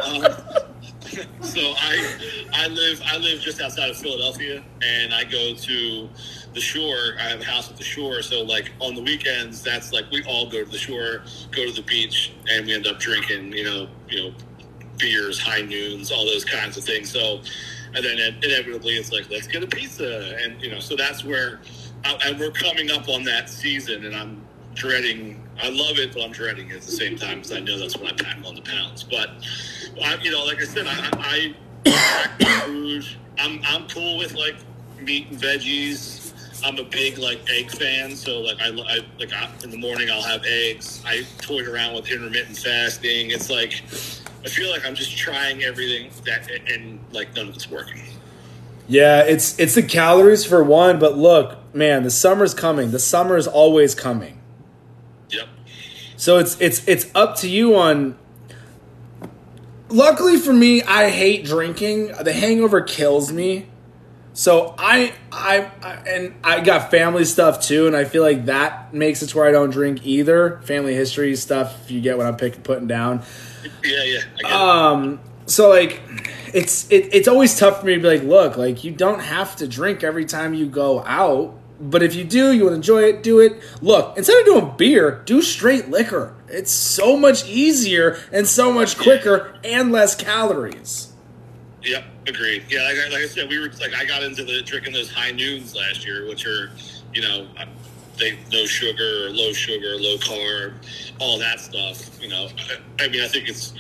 um, 0.06 0.24
so 1.42 1.62
I 1.78 2.18
I 2.54 2.68
live 2.68 3.02
I 3.06 3.18
live 3.18 3.40
just 3.42 3.62
outside 3.62 3.90
of 3.90 3.98
Philadelphia, 3.98 4.63
and 4.84 5.13
I 5.13 5.24
go 5.24 5.56
to 5.56 6.10
the 6.54 6.62
shore. 6.62 7.16
I 7.19 7.24
have 7.30 7.42
a 7.42 7.46
house 7.46 7.72
at 7.72 7.78
the 7.78 7.84
shore, 7.84 8.22
so 8.22 8.44
like 8.44 8.72
on 8.80 8.96
the 8.96 9.02
weekends, 9.02 9.63
that's 9.63 9.94
like 9.94 10.06
we 10.12 10.24
all 10.25 10.50
go 10.50 10.63
to 10.63 10.69
the 10.69 10.78
shore, 10.78 11.24
go 11.52 11.66
to 11.66 11.72
the 11.74 11.84
beach, 11.84 12.34
and 12.50 12.66
we 12.68 12.74
end 12.75 12.88
up 12.88 13.00
drinking. 13.00 13.54
You 13.54 13.63
know, 13.63 13.88
you 14.10 14.24
know 14.24 14.36
beers, 15.02 15.40
high 15.40 15.62
noons, 15.62 16.12
all 16.12 16.25
those 16.25 16.46
kinds 16.46 16.78
of 16.78 16.84
things. 16.84 17.12
So, 17.12 17.42
and 17.96 18.06
then 18.06 18.19
inevitably 18.44 18.94
it's 18.94 19.12
like, 19.12 19.30
let's 19.30 19.48
get 19.48 19.63
a 19.63 19.68
pizza. 19.68 20.38
And, 20.44 20.62
you 20.62 20.69
know, 20.69 20.80
so 20.80 20.96
that's 20.96 21.25
where, 21.25 21.60
and 22.03 22.39
we're 22.39 22.51
coming 22.51 22.92
up 22.92 23.07
on 23.09 23.24
that 23.24 23.50
season 23.50 24.06
and 24.06 24.15
I'm 24.15 24.42
dreading, 24.74 25.42
I 25.62 25.69
love 25.69 25.98
it, 25.98 26.13
but 26.13 26.24
I'm 26.24 26.31
dreading 26.31 26.69
it 26.69 26.77
at 26.77 26.81
the 26.81 26.92
same 26.92 27.18
time 27.18 27.38
because 27.38 27.51
I 27.51 27.59
know 27.59 27.77
that's 27.77 27.98
when 27.98 28.07
I 28.07 28.13
pack 28.13 28.38
on 28.45 28.56
the 28.56 28.62
pounds. 28.62 29.03
But, 29.03 29.30
I, 30.03 30.15
you 30.21 30.31
know, 30.31 30.44
like 30.45 30.62
I 30.62 30.65
said, 30.65 30.88
I, 30.88 31.09
I, 31.13 31.56
food. 32.65 33.06
I'm, 33.39 33.62
I'm 33.65 33.88
cool 33.88 34.18
with 34.18 34.33
like 34.33 34.56
meat 35.00 35.27
and 35.30 35.39
veggies. 35.39 36.19
I'm 36.63 36.77
a 36.77 36.83
big 36.83 37.18
like 37.18 37.42
egg 37.50 37.71
fan, 37.71 38.15
so 38.15 38.39
like 38.39 38.62
I, 38.62 38.68
I 38.68 39.00
like 39.18 39.33
I, 39.33 39.50
in 39.63 39.71
the 39.71 39.77
morning 39.77 40.12
I'll 40.12 40.21
have 40.21 40.44
eggs. 40.45 41.01
I 41.06 41.24
toyed 41.39 41.68
around 41.68 41.95
with 41.95 42.12
intermittent 42.12 42.57
fasting. 42.57 43.31
It's 43.31 43.50
like 43.50 43.81
I 44.44 44.48
feel 44.48 44.69
like 44.69 44.86
I'm 44.86 44.94
just 44.94 45.18
trying 45.18 45.63
everything 45.63 46.12
that 46.25 46.50
and 46.71 47.00
like 47.12 47.36
none 47.36 47.50
of 47.50 47.56
it's 47.56 47.69
working. 47.69 48.03
Yeah, 48.92 49.22
it's 49.22 49.58
it's 49.58 49.76
the 49.76 49.84
calories 49.84 50.46
for 50.46 50.62
one, 50.64 51.00
but 51.00 51.18
look, 51.18 51.74
man, 51.74 52.04
the 52.04 52.12
summer's 52.12 52.54
coming. 52.54 52.92
The 52.92 53.00
summer 53.00 53.38
is 53.38 53.48
always 53.48 53.96
coming. 53.96 54.42
Yep. 55.30 55.48
So 56.18 56.38
it's 56.40 56.60
it's 56.60 56.86
it's 56.88 57.08
up 57.16 57.38
to 57.38 57.50
you 57.50 57.76
on 57.76 58.18
Luckily 59.92 60.38
for 60.38 60.54
me, 60.54 60.82
I 60.84 61.10
hate 61.10 61.44
drinking. 61.44 62.14
The 62.22 62.32
hangover 62.32 62.82
kills 62.82 63.32
me. 63.32 63.68
So 64.34 64.74
I, 64.78 65.14
I 65.32 65.70
I 65.82 65.94
and 66.08 66.36
I 66.44 66.62
got 66.62 66.90
family 66.90 67.26
stuff 67.26 67.62
too, 67.62 67.88
and 67.88 67.96
I 67.96 68.06
feel 68.06 68.24
like 68.24 68.46
that 68.46 68.94
makes 68.94 69.22
it 69.22 69.28
to 69.28 69.38
where 69.38 69.48
I 69.48 69.52
don't 69.52 69.70
drink 69.70 70.06
either. 70.06 70.62
Family 70.64 70.96
history 70.96 71.36
stuff, 71.36 71.84
if 71.84 71.92
you 71.92 72.00
get 72.00 72.18
what 72.18 72.26
I'm 72.26 72.38
picking 72.38 72.62
putting 72.62 72.88
down. 72.88 73.24
Yeah, 73.84 74.04
yeah. 74.04 74.20
I 74.38 74.42
get 74.42 74.52
it. 74.52 74.54
Um, 74.54 75.20
so 75.46 75.70
like, 75.70 76.02
it's 76.54 76.90
it, 76.92 77.14
it's 77.14 77.28
always 77.28 77.58
tough 77.58 77.80
for 77.82 77.86
me 77.86 77.96
to 77.96 78.00
be 78.02 78.08
like, 78.08 78.24
look, 78.24 78.58
like 78.58 78.84
you 78.84 78.92
don't 78.92 79.20
have 79.22 79.56
to 79.58 79.68
drink 79.68 80.04
every 80.04 80.26
time 80.26 80.54
you 80.54 80.66
go 80.66 81.04
out, 81.06 81.56
but 81.80 82.04
if 82.04 82.14
you 82.16 82.24
do, 82.24 82.52
you 82.54 82.66
would 82.66 82.74
enjoy 82.74 83.04
it, 83.04 83.24
do 83.24 83.40
it. 83.40 83.62
Look, 83.82 84.18
instead 84.18 84.38
of 84.40 84.46
doing 84.46 84.74
beer, 84.78 85.22
do 85.26 85.42
straight 85.42 85.90
liquor. 85.90 86.36
It's 86.48 86.72
so 86.72 87.18
much 87.18 87.48
easier 87.48 88.18
and 88.32 88.48
so 88.48 88.72
much 88.72 88.98
quicker 88.98 89.56
and 89.64 89.92
less 89.92 90.16
calories. 90.16 91.14
Yep, 91.84 92.04
agreed. 92.28 92.66
Yeah, 92.70 92.84
like, 92.84 92.98
I- 92.98 93.10
like 93.10 93.24
I 93.24 93.28
said, 93.28 93.50
we 93.50 93.58
were 93.60 93.70
like 93.80 93.94
I 93.96 94.06
got 94.06 94.22
into 94.24 94.44
the 94.44 94.62
drinking 94.62 94.94
those 94.94 95.12
high 95.12 95.32
noons 95.32 95.76
last 95.76 96.06
year, 96.06 96.28
which 96.28 96.46
are, 96.46 96.70
you 97.14 97.22
know, 97.22 97.48
they 98.22 98.38
no 98.52 98.66
sugar, 98.66 99.26
or 99.26 99.30
low 99.32 99.52
sugar, 99.52 99.98
low 99.98 100.18
carb, 100.18 100.74
all 101.20 101.38
that 101.40 101.60
stuff. 101.60 102.22
You 102.22 102.30
know, 102.30 102.48
I, 102.70 103.04
I 103.04 103.08
mean, 103.10 103.22
I 103.22 103.28
think 103.28 103.50
it's 103.50 103.74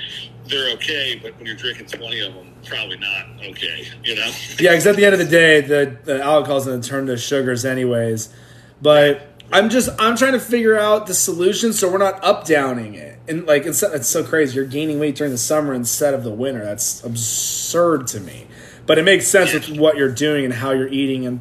they're 0.47 0.73
okay, 0.73 1.19
but 1.21 1.37
when 1.37 1.45
you're 1.45 1.55
drinking 1.55 1.87
twenty 1.87 2.19
of 2.19 2.33
them, 2.33 2.53
probably 2.65 2.97
not 2.97 3.27
okay. 3.45 3.87
You 4.03 4.15
know. 4.15 4.31
Yeah, 4.59 4.71
because 4.71 4.87
at 4.87 4.95
the 4.95 5.05
end 5.05 5.13
of 5.13 5.19
the 5.19 5.25
day, 5.25 5.61
the, 5.61 5.97
the 6.03 6.21
alcohol's 6.21 6.65
going 6.65 6.81
to 6.81 6.89
turn 6.89 7.07
to 7.07 7.17
sugars 7.17 7.63
anyways. 7.63 8.33
But 8.81 9.27
I'm 9.53 9.69
just 9.69 9.89
I'm 9.99 10.17
trying 10.17 10.33
to 10.33 10.39
figure 10.39 10.77
out 10.77 11.07
the 11.07 11.13
solution 11.13 11.73
so 11.73 11.91
we're 11.91 11.97
not 11.97 12.23
up 12.23 12.45
downing 12.45 12.95
it. 12.95 13.19
And 13.27 13.45
like 13.45 13.65
it's 13.65 13.83
it's 13.83 14.07
so 14.07 14.23
crazy. 14.23 14.55
You're 14.55 14.65
gaining 14.65 14.99
weight 14.99 15.15
during 15.15 15.31
the 15.31 15.37
summer 15.37 15.73
instead 15.73 16.13
of 16.13 16.23
the 16.23 16.31
winter. 16.31 16.63
That's 16.63 17.03
absurd 17.03 18.07
to 18.07 18.19
me. 18.19 18.47
But 18.87 18.97
it 18.97 19.03
makes 19.03 19.27
sense 19.27 19.53
with 19.53 19.77
what 19.77 19.95
you're 19.95 20.11
doing 20.11 20.43
and 20.43 20.53
how 20.53 20.71
you're 20.71 20.87
eating 20.87 21.25
and 21.25 21.39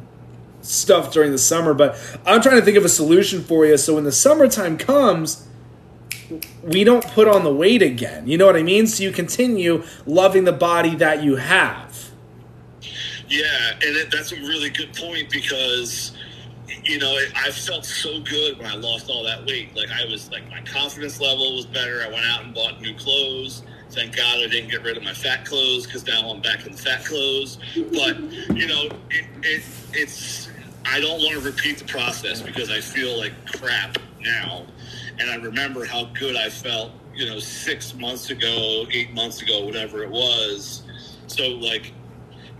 stuff 0.61 1.11
during 1.11 1.31
the 1.31 1.37
summer. 1.37 1.73
But 1.73 1.95
I'm 2.25 2.41
trying 2.41 2.57
to 2.59 2.65
think 2.65 2.77
of 2.77 2.85
a 2.85 2.89
solution 2.89 3.43
for 3.43 3.65
you 3.65 3.77
so 3.77 3.95
when 3.95 4.03
the 4.03 4.11
summertime 4.11 4.77
comes, 4.77 5.47
we 6.63 6.83
don't 6.83 7.05
put 7.07 7.27
on 7.27 7.43
the 7.43 7.53
weight 7.53 7.81
again. 7.81 8.27
You 8.27 8.37
know 8.37 8.45
what 8.45 8.55
I 8.55 8.63
mean? 8.63 8.87
So 8.87 9.03
you 9.03 9.11
continue 9.11 9.83
loving 10.05 10.45
the 10.45 10.53
body 10.53 10.95
that 10.95 11.23
you 11.23 11.35
have. 11.35 12.11
Yeah, 13.27 13.71
and 13.73 13.95
it, 13.95 14.11
that's 14.11 14.31
a 14.33 14.35
really 14.35 14.69
good 14.69 14.93
point 14.93 15.29
because 15.29 16.11
you 16.83 16.99
know 16.99 17.15
it, 17.17 17.31
I 17.35 17.49
felt 17.51 17.85
so 17.85 18.19
good 18.21 18.57
when 18.57 18.67
I 18.67 18.75
lost 18.75 19.09
all 19.09 19.23
that 19.23 19.45
weight. 19.45 19.75
Like 19.75 19.89
I 19.89 20.05
was 20.05 20.29
like 20.31 20.49
my 20.49 20.61
confidence 20.61 21.19
level 21.21 21.55
was 21.55 21.65
better. 21.65 22.03
I 22.05 22.09
went 22.11 22.25
out 22.25 22.43
and 22.43 22.53
bought 22.53 22.81
new 22.81 22.93
clothes. 22.95 23.63
Thank 23.91 24.15
God 24.15 24.39
I 24.39 24.47
didn't 24.47 24.69
get 24.69 24.83
rid 24.83 24.95
of 24.95 25.03
my 25.03 25.13
fat 25.13 25.45
clothes 25.45 25.85
because 25.85 26.07
now 26.07 26.29
I'm 26.29 26.41
back 26.41 26.65
in 26.65 26.71
the 26.71 26.77
fat 26.77 27.03
clothes. 27.05 27.57
But 27.75 28.19
you 28.55 28.67
know 28.67 28.85
it, 29.09 29.25
it 29.43 29.63
it's 29.93 30.49
I 30.85 30.99
don't 31.01 31.21
want 31.21 31.33
to 31.33 31.41
repeat 31.41 31.77
the 31.77 31.85
process 31.85 32.41
because 32.41 32.69
I 32.69 32.79
feel 32.79 33.17
like 33.17 33.33
crap 33.45 33.97
now, 34.21 34.65
and 35.19 35.29
I 35.29 35.35
remember 35.35 35.85
how 35.85 36.05
good 36.05 36.35
I 36.37 36.49
felt. 36.49 36.91
You 37.13 37.25
know, 37.29 37.39
six 37.39 37.93
months 37.93 38.29
ago, 38.29 38.85
eight 38.89 39.13
months 39.13 39.41
ago, 39.41 39.65
whatever 39.65 40.03
it 40.03 40.09
was. 40.09 40.83
So 41.27 41.47
like 41.47 41.93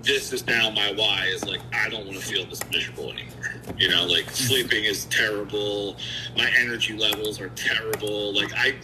this 0.04 0.34
is 0.34 0.46
now 0.48 0.70
my 0.70 0.92
why 0.92 1.26
is 1.28 1.46
like 1.46 1.62
I 1.74 1.90
don't 1.90 2.06
want 2.06 2.20
to 2.20 2.26
feel 2.26 2.46
this 2.46 2.60
miserable 2.70 3.12
anymore. 3.12 3.62
You 3.78 3.90
know, 3.90 4.06
like 4.06 4.30
sleeping 4.32 4.84
is 4.84 5.06
terrible. 5.06 5.96
My 6.36 6.50
energy 6.60 6.98
levels 6.98 7.40
are 7.40 7.50
terrible. 7.50 8.34
Like 8.34 8.52
I 8.56 8.76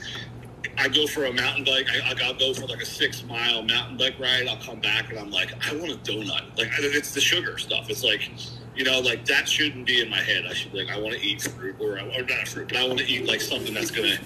I 0.77 0.87
go 0.87 1.07
for 1.07 1.25
a 1.25 1.33
mountain 1.33 1.63
bike. 1.63 1.87
I, 1.91 2.13
I'll 2.23 2.35
go 2.35 2.53
for 2.53 2.67
like 2.67 2.81
a 2.81 2.85
six 2.85 3.23
mile 3.23 3.63
mountain 3.63 3.97
bike 3.97 4.19
ride. 4.19 4.47
I'll 4.47 4.61
come 4.61 4.79
back 4.79 5.09
and 5.09 5.17
I'm 5.17 5.31
like, 5.31 5.51
I 5.67 5.75
want 5.75 5.91
a 5.91 5.97
donut. 5.97 6.57
Like 6.57 6.69
it's 6.77 7.13
the 7.13 7.21
sugar 7.21 7.57
stuff. 7.57 7.89
It's 7.89 8.03
like, 8.03 8.29
you 8.75 8.83
know, 8.83 8.99
like 8.99 9.25
that 9.25 9.49
shouldn't 9.49 9.87
be 9.87 10.01
in 10.01 10.09
my 10.09 10.21
head. 10.21 10.45
I 10.47 10.53
should 10.53 10.73
like, 10.73 10.89
I 10.89 10.99
want 10.99 11.15
to 11.15 11.21
eat 11.21 11.41
fruit 11.41 11.77
or, 11.79 11.99
or 11.99 12.21
not 12.23 12.47
fruit, 12.47 12.69
but 12.69 12.77
I 12.77 12.87
want 12.87 12.99
to 12.99 13.05
eat 13.05 13.25
like 13.25 13.41
something 13.41 13.73
that's 13.73 13.91
gonna 13.91 14.17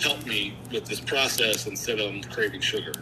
help 0.00 0.26
me 0.26 0.54
with 0.70 0.84
this 0.84 1.00
process 1.00 1.66
instead 1.66 2.00
of 2.00 2.28
craving 2.30 2.60
sugar. 2.60 2.92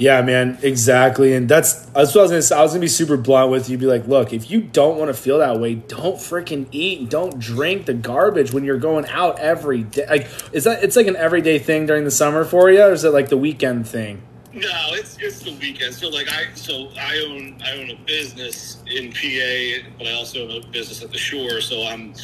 Yeah, 0.00 0.22
man, 0.22 0.58
exactly. 0.62 1.34
And 1.34 1.46
that's 1.46 1.74
that's 1.74 2.14
what 2.14 2.20
I 2.20 2.22
was 2.22 2.30
gonna 2.30 2.42
say. 2.42 2.56
I 2.56 2.62
was 2.62 2.70
gonna 2.70 2.80
be 2.80 2.88
super 2.88 3.18
blunt 3.18 3.50
with 3.50 3.68
you. 3.68 3.76
Be 3.76 3.84
like, 3.84 4.08
look, 4.08 4.32
if 4.32 4.50
you 4.50 4.62
don't 4.62 4.96
want 4.96 5.14
to 5.14 5.14
feel 5.14 5.38
that 5.40 5.60
way, 5.60 5.74
don't 5.74 6.16
freaking 6.16 6.66
eat. 6.72 7.10
Don't 7.10 7.38
drink 7.38 7.84
the 7.84 7.92
garbage 7.92 8.50
when 8.50 8.64
you're 8.64 8.78
going 8.78 9.04
out 9.08 9.38
every 9.38 9.82
day. 9.82 10.06
Like, 10.08 10.28
is 10.52 10.64
that 10.64 10.82
it's 10.82 10.96
like 10.96 11.06
an 11.06 11.16
everyday 11.16 11.58
thing 11.58 11.84
during 11.84 12.04
the 12.04 12.10
summer 12.10 12.46
for 12.46 12.70
you, 12.70 12.80
or 12.80 12.92
is 12.92 13.04
it 13.04 13.10
like 13.10 13.28
the 13.28 13.36
weekend 13.36 13.86
thing? 13.86 14.22
No, 14.52 14.94
it's 14.94 15.16
it's 15.20 15.42
the 15.44 15.52
weekend. 15.58 15.94
So 15.94 16.08
like 16.08 16.28
I 16.28 16.52
so 16.54 16.90
I 16.98 17.24
own 17.28 17.62
I 17.64 17.74
own 17.78 17.90
a 17.92 17.96
business 18.06 18.82
in 18.88 19.12
PA, 19.12 19.88
but 19.96 20.08
I 20.08 20.14
also 20.14 20.50
own 20.50 20.64
a 20.64 20.66
business 20.68 21.04
at 21.04 21.12
the 21.12 21.18
shore. 21.18 21.60
So 21.60 21.84
I'm 21.86 22.14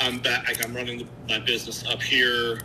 I'm 0.00 0.18
back 0.18 0.48
like 0.48 0.64
I'm 0.64 0.74
running 0.74 1.08
my 1.28 1.38
business 1.38 1.86
up 1.86 2.02
here 2.02 2.60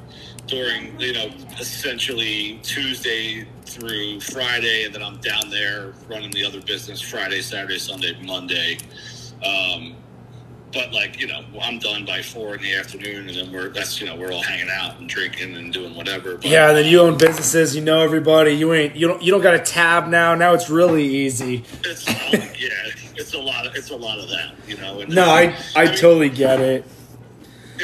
during 0.47 0.99
you 0.99 1.13
know 1.13 1.29
essentially 1.59 2.59
Tuesday 2.63 3.45
through 3.67 4.21
Friday, 4.21 4.85
and 4.85 4.95
then 4.95 5.03
I'm 5.03 5.19
down 5.19 5.51
there 5.51 5.93
running 6.09 6.31
the 6.31 6.43
other 6.43 6.61
business 6.63 6.99
Friday, 7.01 7.41
Saturday, 7.41 7.77
Sunday, 7.77 8.19
Monday. 8.23 8.79
Um, 9.45 9.97
but 10.73 10.93
like 10.93 11.19
you 11.19 11.27
know, 11.27 11.43
I'm 11.61 11.79
done 11.79 12.05
by 12.05 12.21
four 12.21 12.55
in 12.55 12.61
the 12.61 12.75
afternoon, 12.75 13.29
and 13.29 13.37
then 13.37 13.51
we're 13.51 13.69
that's 13.69 13.99
you 13.99 14.07
know 14.07 14.15
we're 14.15 14.31
all 14.31 14.43
hanging 14.43 14.69
out 14.69 14.99
and 14.99 15.07
drinking 15.07 15.55
and 15.55 15.73
doing 15.73 15.95
whatever. 15.95 16.35
But, 16.35 16.45
Yeah, 16.45 16.69
and 16.69 16.77
then 16.77 16.85
you 16.85 17.01
own 17.01 17.17
businesses, 17.17 17.75
you 17.75 17.81
know 17.81 18.01
everybody. 18.01 18.53
You 18.53 18.73
ain't 18.73 18.95
you 18.95 19.07
don't 19.07 19.21
you 19.21 19.31
don't 19.31 19.41
got 19.41 19.53
a 19.53 19.59
tab 19.59 20.07
now. 20.07 20.35
Now 20.35 20.53
it's 20.53 20.69
really 20.69 21.05
easy. 21.05 21.63
It's 21.83 22.07
yeah, 22.07 22.69
it's 23.15 23.33
a 23.33 23.39
lot 23.39 23.65
of 23.65 23.75
it's 23.75 23.89
a 23.89 23.95
lot 23.95 24.19
of 24.19 24.29
that, 24.29 24.53
you 24.67 24.77
know. 24.77 25.01
And 25.01 25.13
No, 25.13 25.25
I 25.25 25.55
I 25.75 25.85
mean, 25.85 25.95
totally 25.95 26.29
get 26.29 26.59
it. 26.59 26.85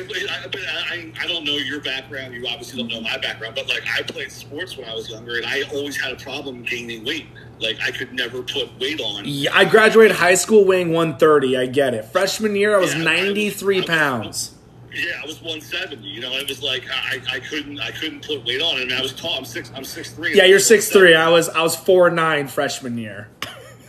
It- 0.06 0.30
I, 0.30 0.48
but 0.48 0.62
I, 0.62 1.12
I 1.20 1.28
don't 1.28 1.44
know 1.46 1.54
your 1.54 1.80
background. 1.82 2.34
You 2.34 2.48
obviously 2.48 2.80
don't 2.82 2.92
know 2.92 3.02
my 3.02 3.18
background. 3.18 3.56
But 3.56 3.68
like, 3.70 3.84
I 3.88 4.02
played 4.04 4.32
sports 4.32 4.78
when 4.78 4.88
I 4.88 4.94
was 4.94 5.10
younger, 5.10 5.38
and 5.38 5.46
I 5.46 5.64
always 5.74 6.00
had 6.00 6.12
a 6.14 6.16
problem 6.18 6.64
gaining 6.64 7.04
weight. 7.06 7.28
Like, 7.60 7.80
I 7.82 7.92
could 7.92 8.14
never 8.14 8.44
put 8.44 8.70
weight 8.80 9.00
on. 9.02 9.24
Yeah, 9.26 9.50
I 9.54 9.66
graduated 9.66 10.16
high 10.18 10.36
school 10.36 10.64
weighing 10.66 10.92
130. 10.94 11.58
I 11.58 11.66
get 11.66 11.94
it. 11.94 12.06
Freshman 12.06 12.56
year, 12.56 12.76
I 12.76 12.80
was 12.80 12.94
Yeah, 12.94 13.02
I- 13.02 13.04
93 13.04 13.82
I- 13.82 13.86
pounds. 13.86 14.54
Yeah, 14.94 15.20
I 15.22 15.26
was 15.28 15.42
170. 15.42 16.08
You 16.08 16.22
know, 16.22 16.32
it 16.34 16.48
was 16.50 16.64
like 16.64 16.84
I, 16.90 17.22
I 17.32 17.40
couldn't 17.42 17.80
I 17.80 17.92
couldn't 17.92 18.26
put 18.26 18.44
weight 18.46 18.62
on. 18.62 18.78
Mean, 18.80 18.94
I 18.94 19.02
was 19.02 19.14
tall. 19.14 19.38
I'm 19.38 19.46
six. 19.46 19.70
I'm 19.76 19.84
six 19.84 20.12
three. 20.12 20.36
Yeah, 20.36 20.46
you're 20.46 20.58
6'3. 20.60 21.16
I 21.16 21.30
was 21.30 21.50
I 21.50 21.62
was 21.62 21.76
4'9 21.76 22.50
freshman 22.50 22.98
year. 22.98 23.28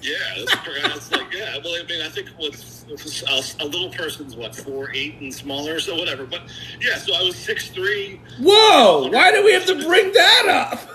Yeah, 0.01 0.17
that's, 0.37 1.11
like 1.11 1.33
yeah. 1.33 1.59
Well, 1.63 1.75
I 1.81 1.85
mean, 1.87 2.03
I 2.03 2.09
think 2.09 2.29
what's 2.37 2.85
a, 3.23 3.65
a 3.65 3.67
little 3.67 3.91
person's 3.91 4.37
what 4.37 4.55
four 4.55 4.91
eight 4.95 5.21
and 5.21 5.33
smaller, 5.33 5.81
so 5.81 5.97
whatever. 5.97 6.25
But 6.25 6.43
yeah, 6.81 6.99
so 6.99 7.15
I 7.15 7.23
was 7.23 7.37
six 7.37 7.69
three. 7.69 8.21
Whoa! 8.41 9.09
Why 9.11 9.33
do 9.33 9.45
we 9.45 9.53
have 9.53 9.67
to 9.67 9.75
bring 9.75 10.13
that 10.13 10.47
up? 10.49 10.89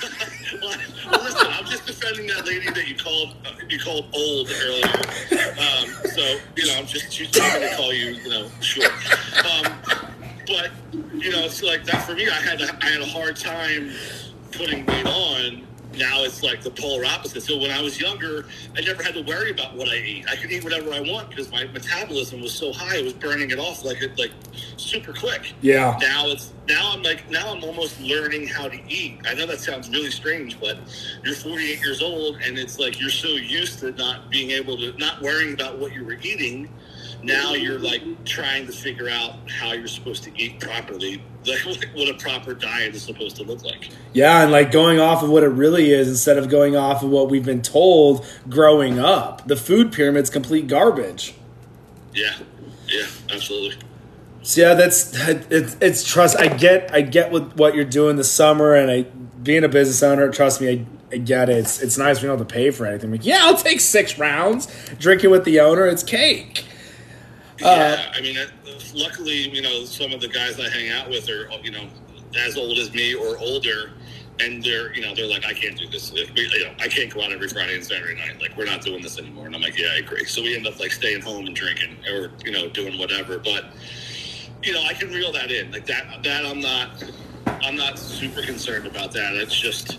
well, 0.62 1.22
listen, 1.22 1.46
I'm 1.50 1.66
just 1.66 1.86
defending 1.86 2.26
that 2.28 2.46
lady 2.46 2.70
that 2.70 2.88
you 2.88 2.96
called 2.96 3.34
you 3.68 3.78
called 3.78 4.06
old 4.14 4.50
earlier. 4.50 4.84
Um, 5.58 5.88
so 6.10 6.38
you 6.56 6.66
know, 6.66 6.78
I'm 6.78 6.86
just 6.86 7.12
she's 7.12 7.30
just 7.30 7.52
going 7.54 7.68
to 7.68 7.76
call 7.76 7.92
you, 7.92 8.12
you 8.14 8.28
know, 8.30 8.48
short. 8.60 8.92
Um, 9.44 9.72
but 10.46 10.70
you 11.14 11.30
know, 11.30 11.44
it's 11.44 11.62
like 11.62 11.84
that 11.84 12.06
for 12.06 12.14
me. 12.14 12.28
I 12.28 12.40
had 12.40 12.60
a, 12.60 12.78
I 12.82 12.88
had 12.88 13.02
a 13.02 13.06
hard 13.06 13.36
time 13.36 13.92
putting 14.52 14.86
weight 14.86 15.06
on. 15.06 15.67
Now 15.98 16.22
it's 16.24 16.42
like 16.42 16.62
the 16.62 16.70
polar 16.70 17.04
opposite. 17.04 17.42
So 17.42 17.58
when 17.58 17.70
I 17.70 17.82
was 17.82 18.00
younger, 18.00 18.46
I 18.76 18.80
never 18.80 19.02
had 19.02 19.14
to 19.14 19.22
worry 19.22 19.50
about 19.50 19.74
what 19.74 19.88
I 19.88 19.96
eat. 19.96 20.26
I 20.30 20.36
could 20.36 20.50
eat 20.50 20.64
whatever 20.64 20.92
I 20.92 21.00
want 21.00 21.28
because 21.30 21.50
my 21.50 21.64
metabolism 21.66 22.40
was 22.40 22.52
so 22.52 22.72
high. 22.72 22.96
It 22.96 23.04
was 23.04 23.12
burning 23.14 23.50
it 23.50 23.58
off 23.58 23.84
like 23.84 24.00
it 24.02 24.18
like 24.18 24.32
super 24.76 25.12
quick 25.12 25.52
Yeah. 25.60 25.96
now 26.00 26.26
it's 26.28 26.52
now 26.68 26.92
I'm 26.92 27.02
like 27.02 27.28
now 27.30 27.52
I'm 27.52 27.62
almost 27.64 28.00
learning 28.00 28.46
how 28.46 28.68
to 28.68 28.78
eat. 28.88 29.20
I 29.26 29.34
know 29.34 29.46
that 29.46 29.60
sounds 29.60 29.88
really 29.90 30.10
strange, 30.10 30.60
but 30.60 30.78
you're 31.24 31.34
48 31.34 31.80
years 31.80 32.02
old 32.02 32.36
and 32.36 32.58
it's 32.58 32.78
like 32.78 33.00
you're 33.00 33.10
so 33.10 33.28
used 33.28 33.80
to 33.80 33.92
not 33.92 34.30
being 34.30 34.50
able 34.52 34.76
to 34.78 34.92
not 34.98 35.20
worrying 35.20 35.54
about 35.54 35.78
what 35.78 35.92
you 35.92 36.04
were 36.04 36.18
eating. 36.22 36.68
Now 37.22 37.54
you're 37.54 37.80
like 37.80 38.02
trying 38.24 38.66
to 38.66 38.72
figure 38.72 39.08
out 39.08 39.50
how 39.50 39.72
you're 39.72 39.88
supposed 39.88 40.22
to 40.24 40.32
eat 40.40 40.60
properly, 40.60 41.22
like 41.48 41.88
what 41.94 42.08
a 42.08 42.14
proper 42.14 42.54
diet 42.54 42.94
is 42.94 43.02
supposed 43.02 43.36
to 43.36 43.42
look 43.42 43.62
like. 43.64 43.90
Yeah, 44.12 44.42
and 44.42 44.52
like 44.52 44.70
going 44.70 45.00
off 45.00 45.22
of 45.22 45.30
what 45.30 45.42
it 45.42 45.48
really 45.48 45.90
is 45.90 46.08
instead 46.08 46.38
of 46.38 46.48
going 46.48 46.76
off 46.76 47.02
of 47.02 47.10
what 47.10 47.30
we've 47.30 47.44
been 47.44 47.62
told 47.62 48.26
growing 48.48 48.98
up. 48.98 49.46
The 49.46 49.56
food 49.56 49.92
pyramid's 49.92 50.30
complete 50.30 50.66
garbage. 50.66 51.34
Yeah, 52.14 52.36
yeah, 52.86 53.06
absolutely. 53.30 53.76
So 54.42 54.60
yeah, 54.62 54.74
that's 54.74 55.12
it's, 55.28 55.76
it's 55.80 56.04
trust. 56.04 56.38
I 56.38 56.48
get 56.48 56.92
I 56.94 57.02
get 57.02 57.30
what 57.30 57.56
what 57.56 57.74
you're 57.74 57.84
doing 57.84 58.16
this 58.16 58.30
summer, 58.30 58.74
and 58.74 58.90
I 58.90 59.02
being 59.42 59.64
a 59.64 59.68
business 59.68 60.02
owner. 60.02 60.30
Trust 60.30 60.60
me, 60.60 60.70
I, 60.70 60.86
I 61.12 61.18
get 61.18 61.48
it. 61.48 61.58
It's 61.58 61.82
it's 61.82 61.98
nice 61.98 62.22
we 62.22 62.28
don't 62.28 62.38
have 62.38 62.46
to 62.46 62.54
pay 62.54 62.70
for 62.70 62.86
anything. 62.86 63.10
Like, 63.10 63.26
yeah, 63.26 63.40
I'll 63.42 63.56
take 63.56 63.80
six 63.80 64.18
rounds. 64.18 64.66
Drink 64.98 65.24
it 65.24 65.28
with 65.28 65.44
the 65.44 65.60
owner. 65.60 65.86
It's 65.86 66.02
cake. 66.02 66.64
Yeah, 67.60 68.12
I 68.14 68.20
mean, 68.20 68.38
uh, 68.38 68.46
luckily, 68.94 69.48
you 69.48 69.62
know, 69.62 69.84
some 69.84 70.12
of 70.12 70.20
the 70.20 70.28
guys 70.28 70.58
I 70.60 70.68
hang 70.68 70.90
out 70.90 71.08
with 71.08 71.28
are, 71.28 71.48
you 71.62 71.70
know, 71.70 71.88
as 72.36 72.56
old 72.56 72.78
as 72.78 72.92
me 72.92 73.14
or 73.14 73.38
older, 73.38 73.92
and 74.40 74.62
they're, 74.62 74.94
you 74.94 75.02
know, 75.02 75.14
they're 75.14 75.26
like, 75.26 75.44
I 75.44 75.52
can't 75.52 75.76
do 75.76 75.88
this. 75.88 76.12
We- 76.12 76.28
You 76.36 76.64
know, 76.66 76.72
I 76.78 76.88
can't 76.88 77.12
go 77.12 77.22
out 77.22 77.32
every 77.32 77.48
Friday 77.48 77.74
and 77.74 77.84
Saturday 77.84 78.14
night. 78.14 78.40
Like, 78.40 78.56
we're 78.56 78.66
not 78.66 78.82
doing 78.82 79.02
this 79.02 79.18
anymore. 79.18 79.46
And 79.46 79.54
I'm 79.54 79.62
like, 79.62 79.78
yeah, 79.78 79.88
I 79.92 79.96
agree. 79.96 80.24
So 80.26 80.42
we 80.42 80.54
end 80.56 80.66
up 80.66 80.78
like 80.78 80.92
staying 80.92 81.22
home 81.22 81.46
and 81.46 81.56
drinking, 81.56 81.96
or 82.12 82.30
you 82.44 82.52
know, 82.52 82.68
doing 82.68 82.98
whatever. 82.98 83.38
But 83.38 83.66
you 84.62 84.72
know, 84.72 84.82
I 84.82 84.92
can 84.94 85.08
reel 85.10 85.32
that 85.32 85.50
in. 85.50 85.70
Like 85.72 85.86
that, 85.86 86.22
that 86.22 86.44
I'm 86.46 86.60
not, 86.60 87.02
I'm 87.46 87.76
not 87.76 87.98
super 87.98 88.42
concerned 88.42 88.86
about 88.86 89.12
that. 89.12 89.34
It's 89.34 89.58
just 89.58 89.98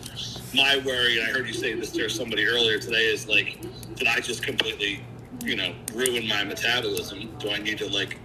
my 0.54 0.78
worry. 0.86 1.20
And 1.20 1.28
I 1.28 1.32
heard 1.32 1.48
you 1.48 1.54
say 1.54 1.74
this 1.74 1.92
to 1.94 2.10
somebody 2.10 2.46
earlier 2.46 2.80
today. 2.80 3.08
Is 3.12 3.28
like, 3.28 3.58
did 3.96 4.08
I 4.08 4.20
just 4.20 4.44
completely, 4.44 5.02
you 5.43 5.55
know, 5.55 5.74
ruin 5.93 6.27
my 6.27 6.43
metabolism? 6.43 7.29
Do 7.39 7.50
I 7.50 7.60
need 7.60 7.77
to 7.79 7.88
like, 7.89 8.17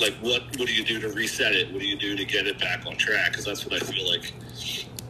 like 0.00 0.14
what? 0.20 0.42
What 0.58 0.66
do 0.66 0.72
you 0.72 0.84
do 0.84 1.00
to 1.00 1.08
reset 1.10 1.54
it? 1.54 1.72
What 1.72 1.80
do 1.80 1.86
you 1.86 1.96
do 1.96 2.16
to 2.16 2.24
get 2.24 2.46
it 2.46 2.58
back 2.58 2.86
on 2.86 2.96
track? 2.96 3.32
Because 3.32 3.44
that's 3.44 3.64
what 3.66 3.74
I 3.74 3.84
feel 3.84 4.08
like 4.08 4.32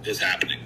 is 0.04 0.19
happening. 0.19 0.59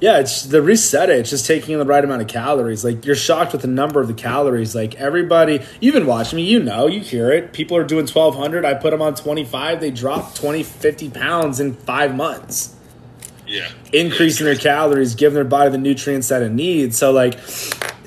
Yeah, 0.00 0.18
it's 0.18 0.42
the 0.42 0.60
reset 0.60 1.10
it. 1.10 1.20
It's 1.20 1.30
just 1.30 1.46
taking 1.46 1.74
in 1.74 1.78
the 1.78 1.86
right 1.86 2.02
amount 2.02 2.22
of 2.22 2.28
calories. 2.28 2.84
Like 2.84 3.06
you're 3.06 3.14
shocked 3.14 3.52
with 3.52 3.62
the 3.62 3.68
number 3.68 4.00
of 4.00 4.08
the 4.08 4.14
calories. 4.14 4.74
Like 4.74 4.96
everybody, 4.96 5.60
you've 5.80 5.94
been 5.94 6.06
watching 6.06 6.38
me, 6.38 6.42
you 6.42 6.60
know, 6.60 6.88
you 6.88 6.98
hear 7.00 7.30
it. 7.30 7.52
People 7.52 7.76
are 7.76 7.84
doing 7.84 8.08
1200. 8.08 8.64
I 8.64 8.74
put 8.74 8.90
them 8.90 9.00
on 9.00 9.14
25. 9.14 9.80
They 9.80 9.92
drop 9.92 10.34
20, 10.34 10.64
50 10.64 11.10
pounds 11.10 11.60
in 11.60 11.74
five 11.74 12.16
months. 12.16 12.74
Yeah, 13.46 13.70
increasing 13.92 14.44
their 14.44 14.56
calories, 14.56 15.14
giving 15.14 15.34
their 15.34 15.44
body 15.44 15.70
the 15.70 15.78
nutrients 15.78 16.28
that 16.28 16.42
it 16.42 16.50
needs. 16.50 16.98
So 16.98 17.12
like 17.12 17.38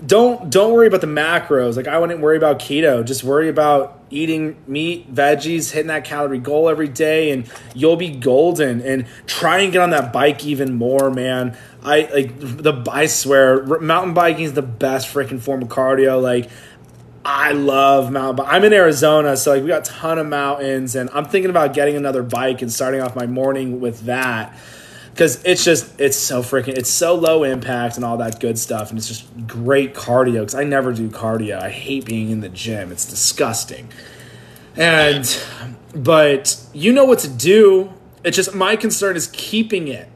don't 0.05 0.49
don't 0.49 0.73
worry 0.73 0.87
about 0.87 1.01
the 1.01 1.07
macros. 1.07 1.75
Like 1.75 1.87
I 1.87 1.97
wouldn't 1.97 2.19
worry 2.19 2.37
about 2.37 2.59
keto. 2.59 3.05
Just 3.05 3.23
worry 3.23 3.49
about 3.49 3.99
eating 4.09 4.55
meat, 4.67 5.13
veggies, 5.13 5.71
hitting 5.71 5.87
that 5.87 6.05
calorie 6.05 6.39
goal 6.39 6.69
every 6.69 6.87
day 6.87 7.31
and 7.31 7.49
you'll 7.73 7.95
be 7.95 8.09
golden 8.09 8.81
and 8.81 9.05
try 9.27 9.59
and 9.59 9.73
get 9.73 9.81
on 9.81 9.89
that 9.91 10.13
bike 10.13 10.45
even 10.45 10.73
more, 10.73 11.11
man. 11.11 11.57
I 11.83 12.09
like 12.13 12.39
the 12.39 12.83
I 12.91 13.05
swear 13.05 13.63
mountain 13.79 14.13
biking 14.13 14.45
is 14.45 14.53
the 14.53 14.61
best 14.61 15.13
freaking 15.13 15.39
form 15.41 15.61
of 15.61 15.69
cardio 15.69 16.21
like 16.21 16.49
I 17.23 17.53
love 17.53 18.11
mountain 18.11 18.35
bike. 18.35 18.47
I'm 18.53 18.63
in 18.63 18.73
Arizona, 18.73 19.35
so 19.35 19.53
like 19.53 19.63
we 19.63 19.69
got 19.69 19.87
a 19.87 19.91
ton 19.91 20.19
of 20.19 20.27
mountains, 20.27 20.95
and 20.95 21.09
I'm 21.11 21.25
thinking 21.25 21.49
about 21.49 21.73
getting 21.73 21.95
another 21.95 22.21
bike 22.21 22.61
and 22.61 22.71
starting 22.71 23.01
off 23.01 23.15
my 23.15 23.25
morning 23.25 23.81
with 23.81 24.01
that 24.01 24.55
because 25.15 25.41
it's 25.45 25.63
just 25.63 26.01
it's 26.01 26.17
so 26.17 26.43
freaking 26.43 26.77
it's 26.77 26.89
so 26.89 27.15
low 27.15 27.45
impact 27.45 27.95
and 27.95 28.03
all 28.03 28.17
that 28.17 28.41
good 28.41 28.59
stuff, 28.59 28.89
and 28.89 28.99
it's 28.99 29.07
just 29.07 29.25
great 29.47 29.95
cardio. 29.95 30.41
Because 30.41 30.55
I 30.55 30.65
never 30.65 30.91
do 30.91 31.09
cardio. 31.09 31.57
I 31.57 31.69
hate 31.69 32.03
being 32.03 32.31
in 32.31 32.41
the 32.41 32.49
gym. 32.49 32.91
It's 32.91 33.05
disgusting. 33.05 33.87
And 34.75 35.41
but 35.95 36.61
you 36.73 36.91
know 36.91 37.05
what 37.05 37.19
to 37.19 37.29
do. 37.29 37.93
It's 38.25 38.35
just 38.35 38.53
my 38.53 38.75
concern 38.75 39.15
is 39.15 39.27
keeping 39.27 39.87
it. 39.87 40.09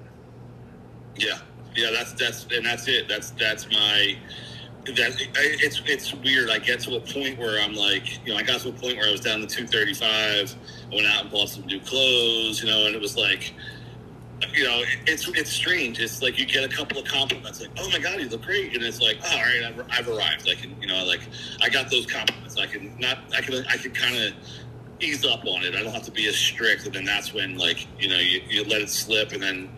Yeah, 1.15 1.37
yeah, 1.77 1.91
that's 1.91 2.11
that's 2.11 2.45
and 2.51 2.65
that's 2.65 2.89
it. 2.89 3.07
That's 3.07 3.29
that's 3.31 3.71
my 3.71 4.17
that 4.85 5.13
it's 5.37 5.81
it's 5.85 6.13
weird. 6.13 6.49
I 6.49 6.59
get 6.59 6.81
to 6.81 6.97
a 6.97 6.99
point 6.99 7.39
where 7.39 7.61
I'm 7.61 7.73
like, 7.73 8.25
you 8.25 8.33
know, 8.33 8.37
I 8.37 8.43
got 8.43 8.59
to 8.61 8.69
a 8.69 8.73
point 8.73 8.97
where 8.97 9.07
I 9.07 9.11
was 9.11 9.21
down 9.21 9.39
to 9.39 9.47
235. 9.47 10.55
I 10.91 10.93
went 10.93 11.07
out 11.07 11.21
and 11.21 11.31
bought 11.31 11.47
some 11.47 11.65
new 11.67 11.79
clothes, 11.79 12.61
you 12.61 12.67
know, 12.67 12.85
and 12.85 12.93
it 12.93 13.01
was 13.01 13.15
like, 13.15 13.53
you 14.53 14.63
know, 14.63 14.83
it's 15.07 15.27
it's 15.29 15.51
strange. 15.51 15.99
It's 15.99 16.21
like 16.21 16.37
you 16.39 16.45
get 16.45 16.63
a 16.63 16.73
couple 16.73 16.97
of 16.97 17.05
compliments, 17.05 17.61
like, 17.61 17.69
"Oh 17.79 17.89
my 17.89 17.99
god, 17.99 18.19
you 18.19 18.29
look 18.29 18.41
great," 18.43 18.73
and 18.73 18.83
it's 18.83 19.01
like, 19.01 19.17
oh, 19.23 19.31
"All 19.31 19.41
right, 19.41 19.63
I've, 19.65 19.85
I've 19.89 20.07
arrived." 20.09 20.47
I 20.49 20.55
can, 20.55 20.75
you 20.81 20.87
know, 20.87 21.05
like 21.05 21.21
I 21.61 21.69
got 21.69 21.89
those 21.89 22.05
compliments. 22.05 22.57
I 22.57 22.65
can 22.67 22.97
not, 22.99 23.19
I 23.35 23.41
can, 23.41 23.65
I 23.67 23.77
can 23.77 23.91
kind 23.91 24.15
of 24.17 24.33
ease 25.01 25.25
up 25.25 25.45
on 25.45 25.63
it. 25.63 25.75
I 25.75 25.83
don't 25.83 25.93
have 25.93 26.03
to 26.03 26.11
be 26.11 26.27
as 26.27 26.35
strict, 26.35 26.85
and 26.85 26.93
then 26.93 27.05
that's 27.05 27.33
when, 27.33 27.57
like, 27.57 27.87
you 28.01 28.09
know, 28.09 28.17
you, 28.17 28.41
you 28.49 28.63
let 28.65 28.81
it 28.81 28.89
slip, 28.89 29.31
and 29.31 29.41
then 29.41 29.69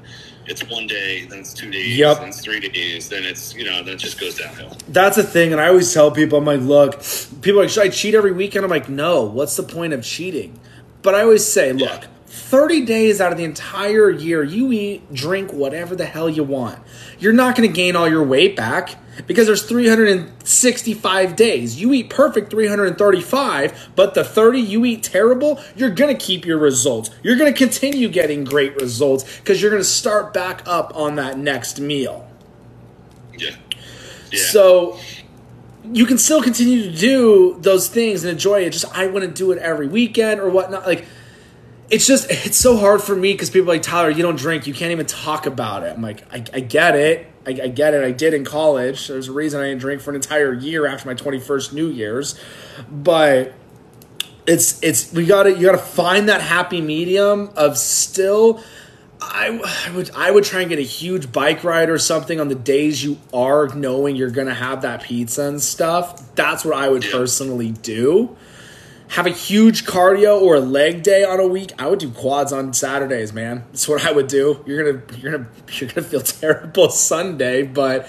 it's 0.48 0.68
one 0.68 0.88
day, 0.88 1.26
then 1.26 1.40
it's 1.40 1.54
two 1.54 1.70
days, 1.70 1.96
Yep. 1.98 2.18
then 2.18 2.28
it's 2.30 2.42
three 2.42 2.60
days, 2.60 3.08
then 3.10 3.24
it's 3.24 3.54
you 3.54 3.64
know, 3.64 3.84
then 3.84 3.94
it 3.94 3.98
just 3.98 4.20
goes 4.20 4.38
downhill. 4.40 4.76
That's 4.88 5.18
a 5.18 5.24
thing, 5.24 5.52
and 5.52 5.62
I 5.62 5.68
always 5.68 5.94
tell 5.94 6.10
people, 6.12 6.40
I'm 6.40 6.46
like, 6.46 6.62
look, 6.62 7.02
people 7.42 7.60
are 7.60 7.64
like, 7.64 7.70
should 7.72 7.84
I 7.84 7.90
cheat 7.90 8.16
every 8.16 8.32
weekend? 8.32 8.66
I'm 8.66 8.72
like, 8.72 8.90
no. 8.90 9.24
What's 9.24 9.56
the 9.56 9.64
point 9.64 9.94
of 9.94 10.04
cheating? 10.04 10.60
But 11.04 11.14
I 11.16 11.22
always 11.22 11.46
say, 11.46 11.74
look, 11.74 12.06
30 12.32 12.86
days 12.86 13.20
out 13.20 13.34
of 13.34 13.38
the 13.38 13.44
entire 13.44 14.10
year, 14.10 14.42
you 14.42 14.72
eat, 14.72 15.14
drink 15.14 15.52
whatever 15.52 15.98
the 15.98 16.06
hell 16.06 16.30
you 16.30 16.44
want. 16.46 16.80
You're 17.20 17.34
not 17.34 17.58
going 17.58 17.68
to 17.68 17.76
gain 17.76 17.98
all 17.98 18.08
your 18.08 18.24
weight 18.24 18.56
back 18.56 18.96
because 19.28 19.48
there's 19.48 19.64
365 19.64 21.36
days. 21.36 21.82
You 21.82 21.92
eat 21.92 22.10
perfect 22.10 22.50
335, 22.50 23.90
but 23.98 24.14
the 24.14 24.24
30 24.24 24.60
you 24.62 24.86
eat 24.86 25.04
terrible, 25.04 25.60
you're 25.76 25.90
going 25.90 26.16
to 26.16 26.26
keep 26.26 26.46
your 26.46 26.58
results. 26.58 27.10
You're 27.22 27.36
going 27.36 27.54
to 27.54 27.58
continue 27.58 28.08
getting 28.08 28.46
great 28.46 28.76
results 28.78 29.40
because 29.40 29.62
you're 29.62 29.72
going 29.72 29.84
to 29.84 29.90
start 29.90 30.34
back 30.34 30.64
up 30.66 30.96
on 30.96 31.16
that 31.16 31.38
next 31.38 31.82
meal. 31.82 32.30
Yeah. 33.38 33.56
Yeah. 34.32 34.40
So 34.40 35.00
you 35.84 36.06
can 36.06 36.18
still 36.18 36.42
continue 36.42 36.90
to 36.90 36.98
do 36.98 37.58
those 37.60 37.90
things 37.90 38.24
and 38.24 38.32
enjoy 38.32 38.62
it. 38.62 38.70
Just 38.70 38.86
I 38.96 39.08
wouldn't 39.08 39.36
do 39.36 39.52
it 39.52 39.58
every 39.58 39.88
weekend 39.88 40.40
or 40.40 40.50
whatnot. 40.50 40.86
Like 40.86 41.06
it's 41.92 42.08
just 42.08 42.32
it's 42.32 42.58
so 42.58 42.78
hard 42.78 43.04
for 43.04 43.16
me 43.16 43.34
because 43.34 43.50
people 43.50 43.70
are 43.70 43.74
like 43.76 43.84
Tyler, 43.84 44.10
you 44.10 44.24
don't 44.24 44.38
drink, 44.38 44.66
you 44.66 44.74
can't 44.74 44.92
even 44.94 45.06
talk 45.06 45.46
about 45.46 45.84
it. 45.84 45.94
I'm 45.94 46.02
like, 46.02 46.24
I, 46.34 46.44
I 46.54 46.60
get 46.62 46.96
it, 46.96 47.28
I, 47.46 47.50
I, 47.52 47.68
get 47.68 47.94
it. 47.94 48.04
I 48.04 48.12
did 48.12 48.34
in 48.34 48.46
college. 48.46 49.10
There's 49.10 49.28
a 49.28 49.34
reason 49.34 49.62
I 49.62 49.66
didn't 49.66 49.82
drink 49.82 50.02
for 50.02 50.12
an 50.12 50.16
entire 50.16 50.54
year 50.54 50.88
after 50.88 51.08
my 51.08 51.16
21st 51.16 51.74
New 51.74 51.88
Year's, 51.88 52.40
but 52.90 53.54
it's 54.48 54.82
it's 54.82 55.12
we 55.12 55.26
got 55.26 55.44
to 55.44 55.52
you 55.52 55.66
got 55.66 55.74
to 55.74 55.78
find 55.78 56.30
that 56.30 56.42
happy 56.42 56.82
medium 56.82 57.52
of 57.56 57.78
still. 57.78 58.64
I, 59.24 59.62
I 59.88 59.96
would 59.96 60.12
I 60.16 60.32
would 60.32 60.46
try 60.46 60.62
and 60.62 60.70
get 60.70 60.80
a 60.80 60.84
huge 60.84 61.32
bike 61.32 61.64
ride 61.64 61.90
or 61.90 62.00
something 62.00 62.40
on 62.40 62.48
the 62.48 62.56
days 62.56 63.04
you 63.04 63.20
are 63.32 63.68
knowing 63.76 64.16
you're 64.16 64.32
gonna 64.32 64.56
have 64.56 64.82
that 64.82 65.04
pizza 65.04 65.44
and 65.44 65.62
stuff. 65.62 66.34
That's 66.36 66.66
what 66.66 66.76
I 66.76 66.90
would 66.90 67.04
personally 67.04 67.70
do 67.70 68.36
have 69.12 69.28
a 69.28 69.32
huge 69.32 69.86
cardio 69.86 70.42
or 70.42 70.56
a 70.56 70.62
leg 70.62 71.04
day 71.04 71.26
on 71.26 71.38
a 71.38 71.46
week, 71.46 71.74
I 71.78 71.88
would 71.88 72.00
do 72.00 72.10
quads 72.10 72.54
on 72.54 72.72
Saturdays, 72.72 73.34
man. 73.34 73.66
That's 73.72 73.86
what 73.86 74.06
I 74.06 74.12
would 74.14 74.28
do. 74.28 74.64
You're 74.66 74.94
gonna 74.94 75.04
you're 75.18 75.32
gonna 75.34 75.50
you're 75.74 75.90
gonna 75.90 76.08
feel 76.08 76.22
terrible 76.22 76.90
Sunday, 76.90 77.64
but 77.64 78.06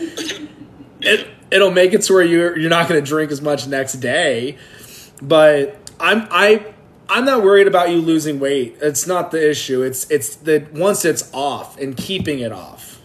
it 1.00 1.28
it'll 1.50 1.72
make 1.72 1.92
it 1.92 2.02
to 2.02 2.12
where 2.12 2.22
you're 2.22 2.56
you're 2.56 2.70
not 2.70 2.88
gonna 2.88 3.00
drink 3.02 3.32
as 3.32 3.42
much 3.42 3.66
next 3.66 3.94
day. 3.94 4.58
But 5.20 5.90
I'm 5.98 6.28
I 6.30 6.72
I'm 7.08 7.24
not 7.24 7.42
worried 7.42 7.66
about 7.66 7.90
you 7.90 7.96
losing 7.96 8.38
weight. 8.38 8.76
It's 8.80 9.04
not 9.04 9.32
the 9.32 9.50
issue. 9.50 9.82
It's 9.82 10.08
it's 10.08 10.36
the 10.36 10.68
once 10.72 11.04
it's 11.04 11.28
off 11.34 11.80
and 11.80 11.96
keeping 11.96 12.38
it 12.38 12.52
off. 12.52 13.00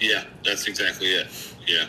Yeah, 0.00 0.24
that's 0.44 0.66
exactly 0.66 1.06
it. 1.14 1.28
Yeah, 1.68 1.86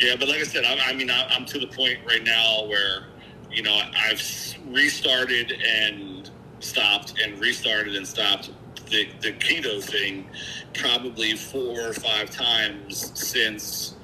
yeah. 0.00 0.16
But 0.18 0.26
like 0.26 0.40
I 0.40 0.44
said, 0.44 0.64
I, 0.64 0.90
I 0.90 0.92
mean, 0.94 1.12
I'm 1.12 1.44
to 1.44 1.60
the 1.60 1.68
point 1.68 2.00
right 2.04 2.24
now 2.24 2.64
where 2.66 3.11
you 3.52 3.62
know, 3.62 3.80
I've 3.96 4.22
restarted 4.68 5.52
and 5.52 6.30
stopped 6.60 7.14
and 7.22 7.38
restarted 7.40 7.94
and 7.96 8.06
stopped 8.06 8.50
the, 8.90 9.08
the 9.20 9.32
keto 9.32 9.82
thing 9.82 10.28
probably 10.74 11.36
four 11.36 11.80
or 11.80 11.92
five 11.92 12.30
times 12.30 13.12
since, 13.14 13.94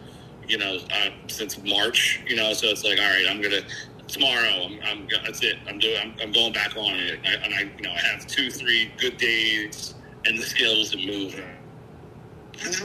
you 0.47 0.59
know, 0.59 0.79
uh, 0.93 1.11
since 1.29 1.63
March, 1.65 2.23
you 2.27 2.37
know, 2.37 2.53
so 2.53 2.69
it's 2.69 2.85
like, 2.85 2.99
all 2.99 3.09
right, 3.09 3.27
I'm 3.29 3.41
to, 3.63 3.65
tomorrow, 4.07 4.65
I'm, 4.65 4.81
I'm, 4.85 5.09
that's 5.25 5.43
it. 5.43 5.57
I'm 5.69 5.79
doing, 5.79 5.99
I'm, 6.01 6.15
I'm 6.21 6.33
going 6.33 6.53
back 6.53 6.77
on 6.77 6.95
it. 6.95 7.21
I, 7.25 7.33
and 7.45 7.55
I, 7.55 7.61
you 7.77 7.83
know, 7.83 7.93
I 7.93 7.99
have 7.99 8.27
two, 8.27 8.51
three 8.51 8.93
good 8.99 9.17
days 9.17 9.95
and 10.27 10.39
the 10.39 10.45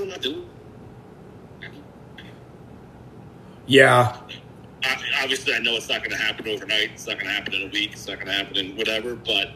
am 0.03 0.11
I 0.11 0.17
doing? 0.17 0.49
Yeah 3.65 4.17
obviously, 5.21 5.53
I 5.53 5.59
know 5.59 5.75
it's 5.75 5.89
not 5.89 5.99
going 5.99 6.11
to 6.11 6.17
happen 6.17 6.47
overnight. 6.47 6.91
It's 6.93 7.07
not 7.07 7.15
going 7.15 7.27
to 7.27 7.33
happen 7.33 7.53
in 7.53 7.63
a 7.63 7.71
week. 7.71 7.93
It's 7.93 8.07
not 8.07 8.15
going 8.15 8.27
to 8.27 8.33
happen 8.33 8.57
in 8.57 8.75
whatever. 8.75 9.15
But 9.15 9.51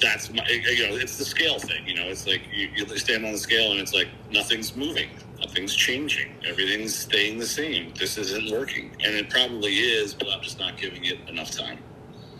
that's 0.00 0.32
my, 0.32 0.46
you 0.48 0.88
know, 0.88 0.96
it's 0.96 1.18
the 1.18 1.24
scale 1.24 1.58
thing. 1.58 1.86
You 1.86 1.94
know, 1.94 2.04
it's 2.04 2.26
like 2.26 2.42
you, 2.52 2.68
you 2.74 2.86
stand 2.98 3.24
on 3.24 3.32
the 3.32 3.38
scale 3.38 3.70
and 3.72 3.80
it's 3.80 3.94
like 3.94 4.08
nothing's 4.30 4.76
moving, 4.76 5.10
nothing's 5.40 5.74
changing, 5.74 6.32
everything's 6.46 6.94
staying 6.94 7.38
the 7.38 7.46
same. 7.46 7.92
This 7.98 8.18
isn't 8.18 8.50
working, 8.50 8.90
and 9.04 9.14
it 9.14 9.30
probably 9.30 9.74
is, 9.74 10.14
but 10.14 10.28
I'm 10.30 10.42
just 10.42 10.58
not 10.58 10.76
giving 10.76 11.04
it 11.04 11.18
enough 11.28 11.50
time. 11.50 11.78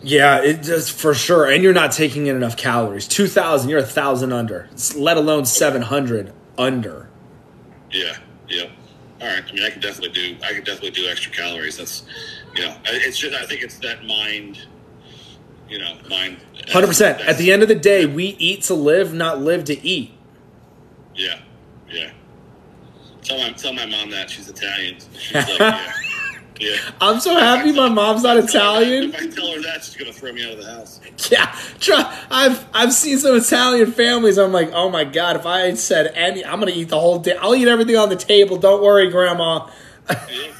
Yeah, 0.03 0.43
it 0.43 0.61
just 0.61 0.91
for 0.91 1.15
sure. 1.15 1.49
And 1.49 1.63
you're 1.63 1.73
not 1.73 1.91
taking 1.91 2.27
in 2.27 2.35
enough 2.35 2.55
calories. 2.55 3.07
Two 3.07 3.27
thousand, 3.27 3.69
you're 3.69 3.79
a 3.79 3.83
thousand 3.83 4.31
under. 4.31 4.69
Let 4.95 5.17
alone 5.17 5.45
seven 5.45 5.81
hundred 5.81 6.33
under. 6.57 7.09
Yeah, 7.91 8.17
yeah 8.47 8.69
all 9.19 9.27
right. 9.27 9.43
I 9.47 9.51
mean, 9.51 9.63
I 9.63 9.69
can 9.69 9.81
definitely 9.81 10.09
do. 10.09 10.37
I 10.43 10.53
can 10.53 10.63
definitely 10.63 10.91
do 10.91 11.07
extra 11.07 11.31
calories. 11.31 11.77
That's, 11.77 12.03
you 12.55 12.63
know, 12.63 12.75
it's 12.85 13.17
just. 13.17 13.35
I 13.35 13.45
think 13.45 13.61
it's 13.61 13.77
that 13.79 14.05
mind. 14.05 14.65
You 15.69 15.79
know, 15.79 15.97
mind. 16.09 16.37
Uh, 16.55 16.71
Hundred 16.71 16.87
percent. 16.87 17.21
At 17.21 17.37
the 17.37 17.51
end 17.51 17.61
of 17.61 17.67
the 17.67 17.75
day, 17.75 18.05
we 18.05 18.35
eat 18.39 18.63
to 18.63 18.73
live, 18.73 19.13
not 19.13 19.41
live 19.41 19.65
to 19.65 19.85
eat. 19.85 20.13
Yeah, 21.15 21.39
yeah. 21.89 22.11
Tell 23.23 23.37
my 23.39 23.51
tell 23.51 23.73
my 23.73 23.85
mom 23.85 24.11
that 24.11 24.29
she's 24.29 24.47
Italian. 24.47 24.97
She's 25.17 25.33
like, 25.33 25.47
yeah. 25.59 25.91
Yeah. 26.59 26.77
I'm 27.01 27.19
so 27.19 27.35
happy 27.35 27.71
my 27.71 27.89
mom's 27.89 28.23
not 28.23 28.37
Italian. 28.37 29.13
If 29.13 29.15
I 29.15 29.27
tell 29.27 29.51
her 29.53 29.61
that, 29.61 29.83
she's 29.83 29.95
gonna 29.95 30.13
throw 30.13 30.31
me 30.33 30.45
out 30.45 30.53
of 30.53 30.63
the 30.63 30.71
house. 30.71 30.99
Yeah, 31.31 31.55
try, 31.79 32.25
I've 32.29 32.65
I've 32.73 32.93
seen 32.93 33.17
some 33.17 33.35
Italian 33.35 33.91
families. 33.91 34.37
I'm 34.37 34.51
like, 34.51 34.71
oh 34.71 34.89
my 34.89 35.03
god, 35.03 35.35
if 35.35 35.45
I 35.45 35.73
said 35.73 36.11
any, 36.15 36.45
I'm 36.45 36.59
gonna 36.59 36.71
eat 36.71 36.89
the 36.89 36.99
whole 36.99 37.19
day. 37.19 37.35
I'll 37.37 37.55
eat 37.55 37.67
everything 37.67 37.97
on 37.97 38.09
the 38.09 38.15
table. 38.15 38.57
Don't 38.57 38.83
worry, 38.83 39.09
Grandma. 39.09 39.69
yeah, 40.09 40.51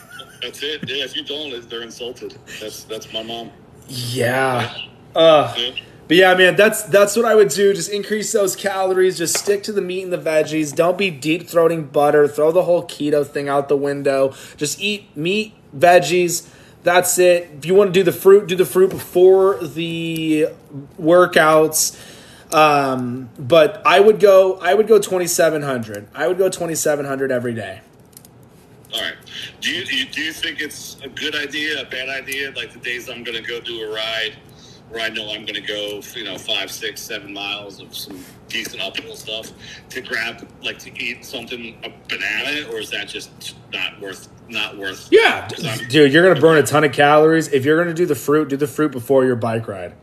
that's 0.41 0.61
it. 0.63 0.87
Yeah, 0.89 1.03
if 1.05 1.15
you 1.15 1.23
don't, 1.23 1.69
they're 1.69 1.83
insulted. 1.83 2.37
That's 2.59 2.83
that's 2.83 3.11
my 3.13 3.23
mom. 3.23 3.51
Yeah. 3.87 4.61
yeah. 4.61 4.87
Uh, 5.15 5.53
yeah. 5.57 5.71
But 6.07 6.15
yeah, 6.15 6.33
man, 6.35 6.55
that's 6.55 6.83
that's 6.83 7.17
what 7.17 7.25
I 7.25 7.35
would 7.35 7.49
do. 7.49 7.73
Just 7.73 7.91
increase 7.91 8.31
those 8.31 8.55
calories. 8.55 9.17
Just 9.17 9.37
stick 9.37 9.63
to 9.63 9.73
the 9.73 9.81
meat 9.81 10.03
and 10.03 10.13
the 10.13 10.17
veggies. 10.17 10.73
Don't 10.73 10.97
be 10.97 11.11
deep 11.11 11.43
throating 11.43 11.91
butter. 11.91 12.27
Throw 12.27 12.51
the 12.51 12.63
whole 12.63 12.83
keto 12.83 13.27
thing 13.27 13.49
out 13.49 13.67
the 13.67 13.75
window. 13.75 14.33
Just 14.55 14.79
eat 14.79 15.15
meat, 15.17 15.53
veggies. 15.75 16.49
That's 16.83 17.19
it. 17.19 17.49
If 17.57 17.65
you 17.65 17.75
want 17.75 17.89
to 17.93 17.99
do 17.99 18.03
the 18.03 18.13
fruit, 18.13 18.47
do 18.47 18.55
the 18.55 18.65
fruit 18.65 18.89
before 18.89 19.57
the 19.61 20.47
workouts. 20.97 21.99
Um, 22.53 23.29
but 23.37 23.81
I 23.85 23.99
would 23.99 24.21
go. 24.21 24.57
I 24.61 24.73
would 24.73 24.87
go 24.87 24.99
twenty 24.99 25.27
seven 25.27 25.61
hundred. 25.61 26.07
I 26.15 26.29
would 26.29 26.37
go 26.37 26.47
twenty 26.47 26.75
seven 26.75 27.05
hundred 27.05 27.31
every 27.33 27.53
day. 27.53 27.81
All 28.93 29.01
right. 29.01 29.15
Do 29.59 29.71
you 29.71 30.05
do 30.05 30.21
you 30.21 30.31
think 30.31 30.61
it's 30.61 30.95
a 31.03 31.09
good 31.09 31.35
idea, 31.35 31.81
a 31.81 31.85
bad 31.85 32.07
idea? 32.07 32.51
Like 32.51 32.71
the 32.71 32.79
days 32.79 33.09
I'm 33.09 33.25
going 33.25 33.43
to 33.43 33.45
go 33.45 33.59
do 33.59 33.81
a 33.83 33.93
ride 33.93 34.37
where 34.89 35.01
I 35.03 35.09
know 35.09 35.31
I'm 35.31 35.41
going 35.45 35.55
to 35.55 35.61
go, 35.61 36.01
you 36.15 36.23
know, 36.23 36.37
five, 36.37 36.71
six, 36.71 37.01
seven 37.01 37.33
miles 37.33 37.81
of 37.81 37.95
some 37.95 38.23
decent 38.47 38.81
uphill 38.81 39.15
stuff 39.15 39.51
to 39.89 40.01
grab, 40.01 40.47
like 40.63 40.79
to 40.79 41.03
eat 41.03 41.25
something, 41.25 41.77
a 41.83 41.91
banana, 42.07 42.69
or 42.71 42.79
is 42.79 42.89
that 42.91 43.07
just 43.07 43.55
not 43.73 43.99
worth, 43.99 44.29
not 44.47 44.77
worth? 44.77 45.09
Yeah, 45.11 45.47
dude, 45.89 46.13
you're 46.13 46.23
going 46.23 46.35
to 46.35 46.41
burn 46.41 46.57
a 46.57 46.63
ton 46.63 46.83
of 46.83 46.93
calories. 46.93 47.49
If 47.49 47.65
you're 47.65 47.75
going 47.75 47.89
to 47.89 47.93
do 47.93 48.05
the 48.05 48.15
fruit, 48.15 48.47
do 48.47 48.57
the 48.57 48.67
fruit 48.67 48.91
before 48.91 49.25
your 49.25 49.35
bike 49.35 49.67
ride. 49.67 49.93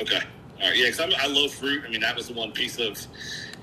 Okay. 0.00 0.20
All 0.60 0.68
right. 0.68 0.76
Yeah, 0.76 0.90
because 0.90 1.14
I 1.16 1.26
love 1.26 1.52
fruit. 1.52 1.84
I 1.86 1.90
mean, 1.90 2.00
that 2.00 2.16
was 2.16 2.28
the 2.28 2.34
one 2.34 2.50
piece 2.50 2.78
of, 2.80 2.98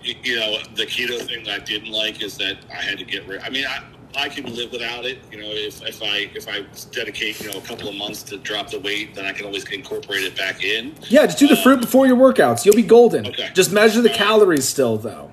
you 0.04 0.40
know, 0.40 0.60
the 0.76 0.86
keto 0.86 1.22
thing 1.26 1.44
that 1.44 1.62
I 1.62 1.64
didn't 1.64 1.92
like 1.92 2.24
is 2.24 2.38
that 2.38 2.58
I 2.72 2.82
had 2.82 2.98
to 3.00 3.04
get 3.04 3.28
rid. 3.28 3.42
I 3.42 3.50
mean, 3.50 3.66
I, 3.66 3.84
I 4.18 4.30
can 4.30 4.54
live 4.56 4.72
without 4.72 5.06
it. 5.06 5.20
You 5.32 5.40
know, 5.40 5.50
if, 5.50 5.82
if 5.84 6.02
I 6.02 6.30
if 6.34 6.48
I 6.48 6.66
dedicate 6.92 7.42
you 7.42 7.52
know 7.52 7.58
a 7.58 7.62
couple 7.62 7.88
of 7.88 7.96
months 7.96 8.24
to 8.24 8.38
drop 8.38 8.70
the 8.70 8.80
weight, 8.80 9.16
then 9.16 9.26
I 9.26 9.34
can 9.34 9.46
always 9.46 9.66
incorporate 9.66 10.24
it 10.24 10.36
back 10.36 10.64
in. 10.64 10.96
Yeah, 11.10 11.26
just 11.26 11.40
do 11.40 11.48
the 11.48 11.58
um, 11.58 11.64
fruit 11.64 11.82
before 11.82 12.08
your 12.08 12.18
workouts. 12.18 12.66
You'll 12.66 12.76
be 12.76 12.84
golden. 12.84 13.28
Okay. 13.28 13.50
Just 13.54 13.72
measure 13.72 14.02
the 14.02 14.10
calories 14.10 14.68
still, 14.68 14.98
though. 14.98 15.32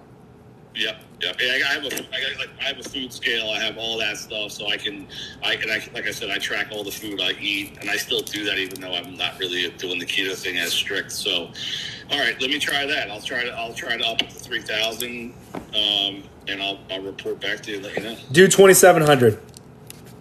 Yep. 0.74 1.02
Yep. 1.20 1.36
I 1.40 1.74
have 1.74 1.84
a, 1.84 1.86
I, 1.86 2.20
got, 2.20 2.38
like, 2.38 2.50
I 2.60 2.64
have 2.64 2.78
a 2.78 2.82
food 2.82 3.12
scale. 3.12 3.50
I 3.50 3.60
have 3.60 3.78
all 3.78 3.98
that 3.98 4.16
stuff, 4.16 4.50
so 4.50 4.68
I 4.68 4.76
can, 4.76 5.06
I 5.42 5.54
can, 5.54 5.70
I, 5.70 5.80
like 5.94 6.06
I 6.06 6.10
said, 6.10 6.30
I 6.30 6.38
track 6.38 6.68
all 6.72 6.82
the 6.82 6.90
food 6.90 7.20
I 7.20 7.32
eat, 7.40 7.78
and 7.80 7.88
I 7.88 7.96
still 7.96 8.22
do 8.22 8.44
that, 8.46 8.58
even 8.58 8.80
though 8.80 8.92
I'm 8.92 9.14
not 9.14 9.38
really 9.38 9.70
doing 9.70 9.98
the 10.00 10.06
keto 10.06 10.34
thing 10.34 10.56
as 10.56 10.72
strict. 10.72 11.12
So, 11.12 11.50
all 12.10 12.18
right, 12.18 12.40
let 12.40 12.50
me 12.50 12.58
try 12.58 12.86
that. 12.86 13.10
I'll 13.10 13.20
try 13.20 13.44
to, 13.44 13.52
I'll 13.52 13.74
try 13.74 13.96
to 13.96 14.04
up 14.04 14.18
to 14.18 14.26
three 14.26 14.62
thousand. 14.62 15.34
Um, 15.54 16.24
and 16.48 16.62
I'll, 16.62 16.78
I'll 16.90 17.00
report 17.02 17.40
back 17.40 17.60
to 17.62 17.70
you. 17.72 17.80
Let 17.80 17.96
you 17.96 18.02
know. 18.02 18.16
Do 18.32 18.48
twenty 18.48 18.74
seven 18.74 19.02
hundred. 19.02 19.40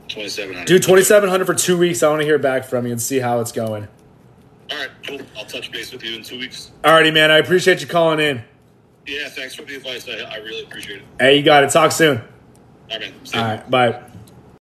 Twenty 0.08 0.30
seven 0.30 0.54
hundred. 0.56 0.68
Do 0.68 0.80
twenty 0.80 1.04
seven 1.04 1.30
hundred 1.30 1.46
for 1.46 1.54
two 1.54 1.78
weeks. 1.78 2.04
I 2.04 2.10
want 2.10 2.22
to 2.22 2.26
hear 2.26 2.38
back 2.40 2.66
from 2.66 2.86
you 2.86 2.92
and 2.92 3.02
see 3.02 3.20
how 3.20 3.40
it's 3.40 3.52
going. 3.52 3.88
All 4.72 4.78
right, 4.78 4.90
cool. 5.06 5.20
I'll 5.38 5.46
touch 5.46 5.72
base 5.72 5.92
with 5.92 6.04
you 6.04 6.16
in 6.16 6.24
two 6.24 6.40
weeks. 6.40 6.72
Alrighty, 6.84 7.14
man. 7.14 7.30
I 7.32 7.40
appreciate 7.40 7.82
you 7.82 7.88
calling 7.88 8.20
in. 8.20 8.44
Yeah, 9.06 9.30
thanks 9.30 9.56
for 9.56 9.64
the 9.64 9.76
advice. 9.76 10.08
I, 10.08 10.14
I 10.14 10.38
really 10.38 10.64
appreciate 10.64 11.00
it. 11.00 11.06
Hey, 11.20 11.38
you 11.38 11.44
got 11.44 11.64
it. 11.64 11.72
Talk 11.72 11.92
soon. 11.92 12.20
All 12.20 12.24
right, 12.90 13.02
man. 13.02 13.14
All 13.34 13.42
right, 13.42 13.70
bye. 13.70 14.11